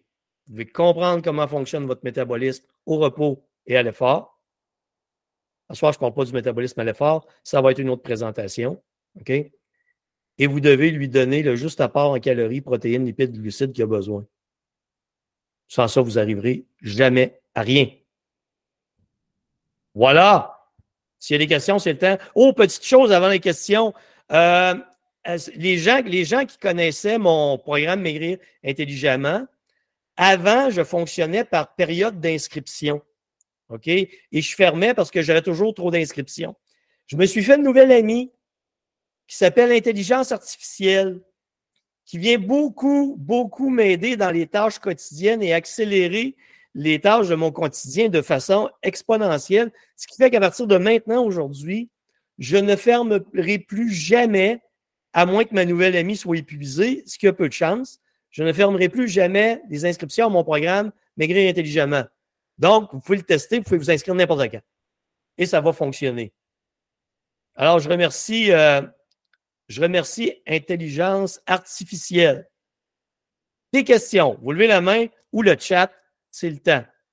vous 0.47 0.55
devez 0.55 0.67
comprendre 0.67 1.23
comment 1.23 1.47
fonctionne 1.47 1.87
votre 1.87 2.03
métabolisme 2.03 2.65
au 2.85 2.99
repos 2.99 3.47
et 3.67 3.77
à 3.77 3.83
l'effort. 3.83 4.41
Ce 5.71 5.77
soir, 5.77 5.93
je 5.93 5.99
ne 5.99 6.01
parle 6.01 6.15
pas 6.15 6.25
du 6.25 6.33
métabolisme 6.33 6.81
à 6.81 6.85
l'effort. 6.85 7.29
Ça 7.45 7.63
va 7.63 7.71
être 7.71 7.79
une 7.79 7.91
autre 7.91 8.03
présentation. 8.03 8.83
OK? 9.21 9.31
Et 9.31 10.47
vous 10.47 10.61
devez 10.61 10.91
lui 10.91 11.09
donner 11.09 11.45
le 11.45 11.55
juste 11.55 11.81
apport 11.81 12.11
en 12.11 12.19
calories, 12.19 12.61
protéines, 12.61 13.07
lipides, 13.07 13.41
glucides 13.41 13.73
qu'il 13.73 13.85
a 13.85 13.87
besoin. 13.87 14.27
Sans 15.69 15.87
ça, 15.87 16.01
vous 16.01 16.13
n'arriverez 16.13 16.67
jamais 16.81 17.41
à 17.55 17.63
rien. 17.63 17.89
Voilà. 19.95 20.52
S'il 21.23 21.35
y 21.35 21.37
a 21.37 21.39
des 21.39 21.47
questions, 21.47 21.79
c'est 21.79 21.93
le 21.93 21.99
temps. 21.99 22.19
Oh, 22.35 22.53
petite 22.53 22.85
chose 22.85 23.13
avant 23.13 23.29
les 23.29 23.39
questions. 23.39 23.95
Euh, 24.33 24.75
les, 25.55 25.79
gens, 25.79 26.03
les 26.05 26.25
gens 26.25 26.45
qui 26.45 26.59
connaissaient 26.59 27.17
mon 27.17 27.59
programme 27.59 28.01
Maigrir 28.01 28.39
intelligemment, 28.65 29.47
avant, 30.17 30.69
je 30.71 30.83
fonctionnais 30.83 31.45
par 31.45 31.77
période 31.77 32.19
d'inscription. 32.19 33.03
OK? 33.69 33.87
Et 33.87 34.11
je 34.33 34.57
fermais 34.57 34.95
parce 34.95 35.13
que 35.13 35.23
j'avais 35.23 35.43
toujours 35.43 35.73
trop 35.75 35.93
d'inscriptions. 35.93 36.57
Je 37.07 37.15
me 37.15 37.25
suis 37.25 37.45
fait 37.45 37.55
une 37.55 37.63
nouvelle 37.63 37.93
amie 37.93 38.33
qui 39.29 39.37
s'appelle 39.37 39.71
Intelligence 39.71 40.33
artificielle, 40.33 41.21
qui 42.05 42.19
vient 42.19 42.39
beaucoup, 42.39 43.15
beaucoup 43.17 43.71
m'aider 43.71 44.17
dans 44.17 44.33
les 44.33 44.49
tâches 44.49 44.81
quotidiennes 44.81 45.41
et 45.41 45.55
accélérer 45.55 46.35
les 46.75 47.01
tâches 47.01 47.29
de 47.29 47.35
mon 47.35 47.53
quotidien 47.53 48.09
de 48.09 48.23
façon 48.23 48.71
exponentielle. 48.83 49.73
Ce 49.97 50.07
qui 50.07 50.17
fait 50.17 50.31
qu'à 50.31 50.41
partir 50.41 50.67
de 50.67 50.77
maintenant, 50.79 51.25
aujourd'hui, 51.25 51.91
je 52.39 52.57
ne 52.57 52.77
fermerai 52.77 53.59
plus 53.59 53.93
jamais, 53.93 54.61
à 55.13 55.27
moins 55.27 55.45
que 55.45 55.55
ma 55.55 55.65
nouvelle 55.65 55.97
amie 55.97 56.17
soit 56.17 56.39
épuisée, 56.39 57.03
ce 57.07 57.19
qui 57.19 57.27
a 57.29 57.33
peu 57.33 57.49
de 57.49 57.53
chance, 57.53 58.01
je 58.31 58.43
ne 58.43 58.53
fermerai 58.53 58.89
plus 58.89 59.09
jamais 59.09 59.61
les 59.69 59.85
inscriptions 59.85 60.27
à 60.27 60.31
mon 60.31 60.43
programme 60.43 60.91
Maigrir 61.19 61.51
intelligemment. 61.51 62.05
Donc, 62.59 62.89
vous 62.93 63.01
pouvez 63.01 63.19
le 63.19 63.25
tester, 63.25 63.59
vous 63.59 63.65
pouvez 63.65 63.77
vous 63.77 63.91
inscrire 63.91 64.15
n'importe 64.15 64.51
quand. 64.51 64.63
Et 65.37 65.45
ça 65.45 65.61
va 65.61 65.75
fonctionner. 65.75 66.33
Alors, 67.55 67.81
je 67.81 67.89
remercie, 67.91 68.51
euh, 68.51 68.81
je 69.69 69.83
remercie 69.83 70.43
Intelligence 70.47 71.41
Artificielle. 71.47 72.49
Des 73.75 73.85
questions, 73.85 74.39
vous 74.41 74.53
levez 74.53 74.69
la 74.69 74.81
main 74.81 75.07
ou 75.33 75.43
le 75.43 75.57
chat, 75.59 75.93
c'est 76.33 76.51
le 76.51 76.59
temps. 76.59 76.85